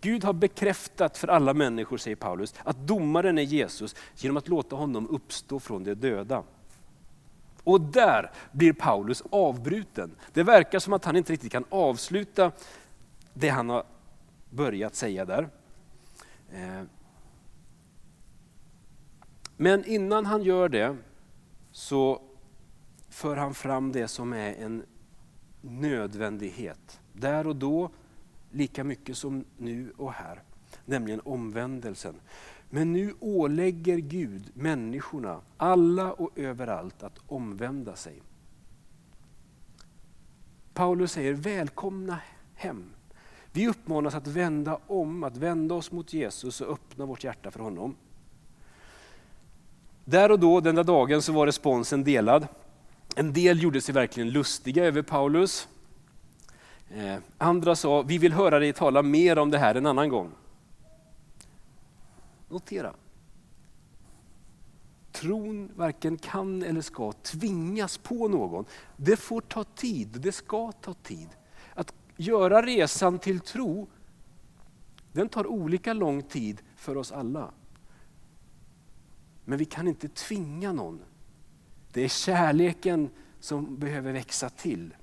Gud 0.00 0.24
har 0.24 0.32
bekräftat 0.32 1.18
för 1.18 1.28
alla 1.28 1.54
människor, 1.54 1.96
säger 1.96 2.16
Paulus, 2.16 2.54
att 2.64 2.86
domaren 2.86 3.38
är 3.38 3.42
Jesus 3.42 3.96
genom 4.16 4.36
att 4.36 4.48
låta 4.48 4.76
honom 4.76 5.08
uppstå 5.08 5.60
från 5.60 5.84
de 5.84 5.94
döda. 5.94 6.42
Och 7.64 7.80
där 7.80 8.30
blir 8.52 8.72
Paulus 8.72 9.22
avbruten. 9.30 10.16
Det 10.32 10.42
verkar 10.42 10.78
som 10.78 10.92
att 10.92 11.04
han 11.04 11.16
inte 11.16 11.32
riktigt 11.32 11.52
kan 11.52 11.64
avsluta 11.68 12.52
det 13.34 13.48
han 13.48 13.68
har 13.68 13.84
börjat 14.50 14.94
säga 14.94 15.24
där. 15.24 15.48
Eh. 16.52 16.82
Men 19.56 19.84
innan 19.84 20.26
han 20.26 20.42
gör 20.42 20.68
det 20.68 20.96
så 21.72 22.22
för 23.08 23.36
han 23.36 23.54
fram 23.54 23.92
det 23.92 24.08
som 24.08 24.32
är 24.32 24.54
en 24.54 24.82
nödvändighet. 25.60 27.00
Där 27.12 27.46
och 27.46 27.56
då, 27.56 27.90
lika 28.50 28.84
mycket 28.84 29.16
som 29.16 29.44
nu 29.56 29.92
och 29.96 30.12
här. 30.12 30.42
Nämligen 30.84 31.20
omvändelsen. 31.24 32.14
Men 32.70 32.92
nu 32.92 33.14
ålägger 33.20 33.98
Gud 33.98 34.50
människorna, 34.54 35.40
alla 35.56 36.12
och 36.12 36.38
överallt, 36.38 37.02
att 37.02 37.18
omvända 37.26 37.96
sig. 37.96 38.22
Paulus 40.74 41.12
säger 41.12 41.34
välkomna 41.34 42.20
hem. 42.54 42.90
Vi 43.52 43.68
uppmanas 43.68 44.14
att 44.14 44.26
vända 44.26 44.78
om, 44.86 45.24
att 45.24 45.36
vända 45.36 45.74
oss 45.74 45.92
mot 45.92 46.12
Jesus 46.12 46.60
och 46.60 46.72
öppna 46.72 47.06
vårt 47.06 47.24
hjärta 47.24 47.50
för 47.50 47.60
honom. 47.60 47.96
Där 50.10 50.30
och 50.30 50.38
då, 50.38 50.60
den 50.60 50.74
där 50.74 50.84
dagen, 50.84 51.22
så 51.22 51.32
var 51.32 51.46
responsen 51.46 52.04
delad. 52.04 52.48
En 53.16 53.32
del 53.32 53.62
gjorde 53.62 53.80
sig 53.80 53.94
verkligen 53.94 54.30
lustiga 54.30 54.84
över 54.84 55.02
Paulus. 55.02 55.68
Eh, 56.90 57.16
andra 57.38 57.76
sa, 57.76 58.02
vi 58.02 58.18
vill 58.18 58.32
höra 58.32 58.58
dig 58.58 58.72
tala 58.72 59.02
mer 59.02 59.38
om 59.38 59.50
det 59.50 59.58
här 59.58 59.74
en 59.74 59.86
annan 59.86 60.08
gång. 60.08 60.30
Notera. 62.48 62.94
Tron 65.12 65.70
varken 65.76 66.18
kan 66.18 66.62
eller 66.62 66.80
ska 66.80 67.12
tvingas 67.12 67.98
på 67.98 68.28
någon. 68.28 68.64
Det 68.96 69.16
får 69.16 69.40
ta 69.40 69.64
tid, 69.64 70.08
det 70.08 70.32
ska 70.32 70.72
ta 70.72 70.94
tid. 70.94 71.28
Att 71.74 71.94
göra 72.16 72.62
resan 72.62 73.18
till 73.18 73.40
tro, 73.40 73.88
den 75.12 75.28
tar 75.28 75.46
olika 75.46 75.92
lång 75.92 76.22
tid 76.22 76.62
för 76.76 76.96
oss 76.96 77.12
alla. 77.12 77.50
Men 79.44 79.58
vi 79.58 79.64
kan 79.64 79.88
inte 79.88 80.08
tvinga 80.08 80.72
någon. 80.72 81.00
Det 81.92 82.04
är 82.04 82.08
kärleken 82.08 83.10
som 83.40 83.76
behöver 83.76 84.12
växa 84.12 84.48
till. 84.48 84.94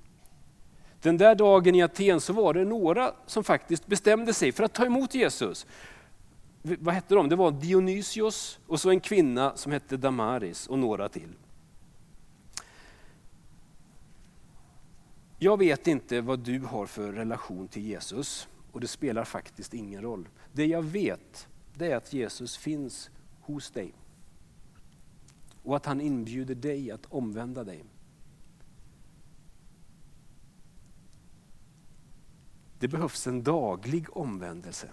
Den 1.02 1.16
där 1.16 1.34
dagen 1.34 1.74
i 1.74 1.82
Aten 1.82 2.20
så 2.20 2.32
var 2.32 2.54
det 2.54 2.64
några 2.64 3.14
som 3.26 3.44
faktiskt 3.44 3.86
bestämde 3.86 4.34
sig 4.34 4.52
för 4.52 4.64
att 4.64 4.72
ta 4.72 4.86
emot 4.86 5.14
Jesus. 5.14 5.66
Vad 6.62 6.94
hette 6.94 7.14
de? 7.14 7.28
Det 7.28 7.36
var 7.36 7.50
Dionysios 7.50 8.58
och 8.66 8.80
så 8.80 8.90
en 8.90 9.00
kvinna 9.00 9.56
som 9.56 9.72
hette 9.72 9.96
Damaris 9.96 10.66
och 10.66 10.78
några 10.78 11.08
till. 11.08 11.32
Jag 15.38 15.58
vet 15.58 15.86
inte 15.86 16.20
vad 16.20 16.38
du 16.38 16.60
har 16.60 16.86
för 16.86 17.12
relation 17.12 17.68
till 17.68 17.86
Jesus 17.86 18.48
och 18.72 18.80
det 18.80 18.88
spelar 18.88 19.24
faktiskt 19.24 19.74
ingen 19.74 20.02
roll. 20.02 20.28
Det 20.52 20.66
jag 20.66 20.82
vet 20.82 21.48
det 21.74 21.92
är 21.92 21.96
att 21.96 22.12
Jesus 22.12 22.56
finns 22.56 23.10
hos 23.40 23.70
dig 23.70 23.94
och 25.68 25.76
att 25.76 25.86
han 25.86 26.00
inbjuder 26.00 26.54
dig 26.54 26.90
att 26.90 27.06
omvända 27.08 27.64
dig. 27.64 27.84
Det 32.78 32.88
behövs 32.88 33.26
en 33.26 33.42
daglig 33.42 34.16
omvändelse. 34.16 34.88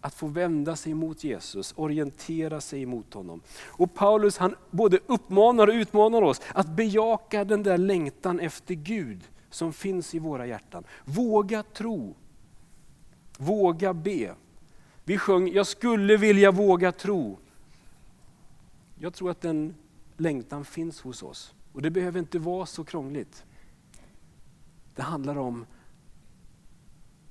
Att 0.00 0.14
få 0.14 0.26
vända 0.26 0.76
sig 0.76 0.94
mot 0.94 1.24
Jesus, 1.24 1.74
orientera 1.76 2.60
sig 2.60 2.86
mot 2.86 3.14
honom. 3.14 3.40
Och 3.64 3.94
Paulus 3.94 4.38
han 4.38 4.54
både 4.70 4.98
uppmanar 5.06 5.66
och 5.66 5.74
utmanar 5.74 6.22
oss 6.22 6.40
att 6.54 6.68
bejaka 6.68 7.44
den 7.44 7.62
där 7.62 7.78
längtan 7.78 8.40
efter 8.40 8.74
Gud 8.74 9.20
som 9.50 9.72
finns 9.72 10.14
i 10.14 10.18
våra 10.18 10.46
hjärtan. 10.46 10.84
Våga 11.04 11.62
tro, 11.62 12.14
våga 13.38 13.94
be. 13.94 14.34
Vi 15.04 15.18
sjöng, 15.18 15.52
jag 15.52 15.66
skulle 15.66 16.16
vilja 16.16 16.50
våga 16.50 16.92
tro. 16.92 17.38
Jag 19.04 19.14
tror 19.14 19.30
att 19.30 19.40
den 19.40 19.74
längtan 20.16 20.64
finns 20.64 21.00
hos 21.00 21.22
oss. 21.22 21.54
Och 21.72 21.82
det 21.82 21.90
behöver 21.90 22.18
inte 22.18 22.38
vara 22.38 22.66
så 22.66 22.84
krångligt. 22.84 23.44
Det 24.94 25.02
handlar 25.02 25.38
om 25.38 25.66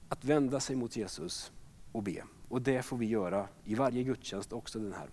att 0.10 0.26
vända 0.26 0.60
sig 0.60 0.76
mot 0.76 0.96
Jesus 0.96 1.52
och 1.92 2.04
be. 2.04 2.24
Och 2.50 2.62
det 2.62 2.82
får 2.82 2.98
vi 2.98 3.06
göra 3.06 3.48
i 3.64 3.76
varje 3.76 4.04
gudstjänst, 4.04 4.54
också 4.54 4.80
den 4.80 4.94
här. 4.94 5.10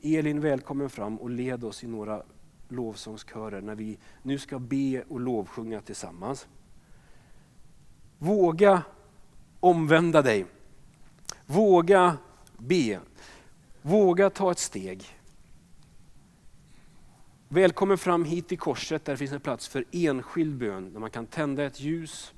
Elin, 0.00 0.40
välkommen 0.40 0.90
fram 0.90 1.18
och 1.18 1.30
led 1.30 1.64
oss 1.64 1.84
i 1.84 1.86
några 1.86 2.22
lovsångskörer 2.68 3.60
när 3.60 3.74
vi 3.74 3.98
nu 4.22 4.38
ska 4.38 4.58
be 4.58 5.02
och 5.08 5.20
lovsjunga 5.20 5.80
tillsammans. 5.80 6.46
Våga 8.18 8.82
omvända 9.60 10.22
dig. 10.22 10.46
Våga 11.46 12.18
be. 12.58 13.00
Våga 13.82 14.30
ta 14.30 14.50
ett 14.50 14.58
steg. 14.58 15.21
Välkommen 17.54 17.98
fram 17.98 18.24
hit 18.24 18.48
till 18.48 18.58
korset 18.58 19.04
där 19.04 19.12
det 19.12 19.16
finns 19.16 19.32
en 19.32 19.40
plats 19.40 19.68
för 19.68 19.84
enskild 19.92 20.56
bön. 20.56 20.92
Där 20.92 21.00
man 21.00 21.10
kan 21.10 21.26
tända 21.26 21.64
ett 21.64 21.80
ljus 21.80 22.32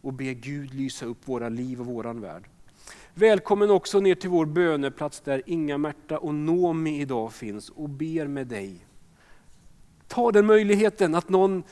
och 0.00 0.12
be 0.12 0.34
Gud 0.34 0.74
lysa 0.74 1.06
upp 1.06 1.28
våra 1.28 1.48
liv 1.48 1.80
och 1.80 1.86
våran 1.86 2.20
värld. 2.20 2.48
Välkommen 3.14 3.70
också 3.70 4.00
ner 4.00 4.14
till 4.14 4.30
vår 4.30 4.46
böneplats 4.46 5.20
där 5.20 5.42
Inga-Märta 5.46 6.18
och 6.18 6.34
Nomi 6.34 7.00
idag 7.00 7.32
finns 7.32 7.68
och 7.68 7.88
ber 7.88 8.26
med 8.26 8.46
dig. 8.46 8.86
Ta 10.08 10.32
den 10.32 10.46
möjligheten 10.46 11.14
att 11.14 11.28
någon 11.28 11.62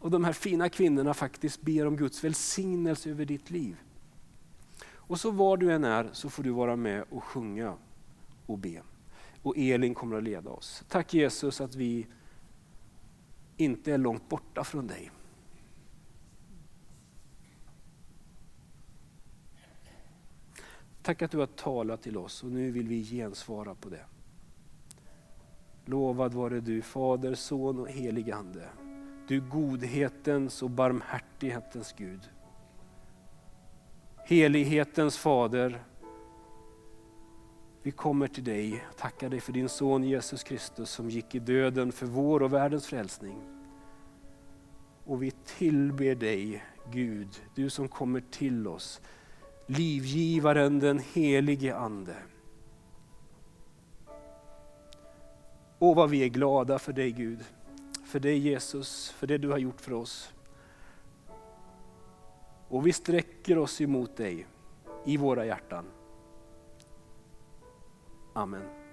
av 0.00 0.10
de 0.10 0.24
här 0.24 0.32
fina 0.32 0.68
kvinnorna 0.68 1.14
faktiskt 1.14 1.62
ber 1.62 1.86
om 1.86 1.96
Guds 1.96 2.24
välsignelse 2.24 3.10
över 3.10 3.24
ditt 3.24 3.50
liv. 3.50 3.76
Och 4.86 5.20
så 5.20 5.30
var 5.30 5.56
du 5.56 5.72
än 5.72 5.84
är 5.84 6.08
så 6.12 6.30
får 6.30 6.42
du 6.42 6.50
vara 6.50 6.76
med 6.76 7.04
och 7.10 7.24
sjunga 7.24 7.74
och 8.46 8.58
be. 8.58 8.82
Och 9.42 9.58
Elin 9.58 9.94
kommer 9.94 10.16
att 10.16 10.22
leda 10.22 10.50
oss. 10.50 10.84
Tack 10.88 11.14
Jesus 11.14 11.60
att 11.60 11.74
vi 11.74 12.06
inte 13.56 13.92
är 13.92 13.98
långt 13.98 14.28
borta 14.28 14.64
från 14.64 14.86
dig. 14.86 15.10
Tack 21.02 21.22
att 21.22 21.30
du 21.30 21.38
har 21.38 21.46
talat 21.46 22.02
till 22.02 22.16
oss 22.16 22.42
och 22.42 22.50
nu 22.50 22.70
vill 22.70 22.88
vi 22.88 23.04
gensvara 23.04 23.74
på 23.74 23.88
det. 23.88 24.04
Lovad 25.84 26.34
vare 26.34 26.60
du 26.60 26.82
Fader, 26.82 27.34
Son 27.34 27.78
och 27.78 27.88
helig 27.88 28.30
Ande. 28.30 28.68
Du 29.28 29.40
godhetens 29.40 30.62
och 30.62 30.70
barmhärtighetens 30.70 31.94
Gud. 31.98 32.20
Helighetens 34.24 35.18
Fader, 35.18 35.84
vi 37.86 37.92
kommer 37.92 38.28
till 38.28 38.44
dig, 38.44 38.84
tackar 38.96 39.28
dig 39.28 39.40
för 39.40 39.52
din 39.52 39.68
son 39.68 40.04
Jesus 40.04 40.42
Kristus 40.42 40.90
som 40.90 41.10
gick 41.10 41.34
i 41.34 41.38
döden 41.38 41.92
för 41.92 42.06
vår 42.06 42.42
och 42.42 42.52
världens 42.52 42.86
frälsning. 42.86 43.36
Och 45.04 45.22
vi 45.22 45.30
tillber 45.30 46.14
dig 46.14 46.64
Gud, 46.92 47.28
du 47.54 47.70
som 47.70 47.88
kommer 47.88 48.20
till 48.20 48.68
oss, 48.68 49.00
livgivaren 49.66 50.78
den 50.78 50.98
helige 50.98 51.76
Ande. 51.76 52.16
Åh 55.78 55.96
vad 55.96 56.10
vi 56.10 56.24
är 56.24 56.28
glada 56.28 56.78
för 56.78 56.92
dig 56.92 57.10
Gud, 57.12 57.44
för 58.04 58.20
dig 58.20 58.38
Jesus, 58.38 59.10
för 59.10 59.26
det 59.26 59.38
du 59.38 59.50
har 59.50 59.58
gjort 59.58 59.80
för 59.80 59.92
oss. 59.92 60.34
Och 62.68 62.86
vi 62.86 62.92
sträcker 62.92 63.58
oss 63.58 63.80
emot 63.80 64.16
dig 64.16 64.46
i 65.04 65.16
våra 65.16 65.46
hjärtan. 65.46 65.84
Amen. 68.36 68.85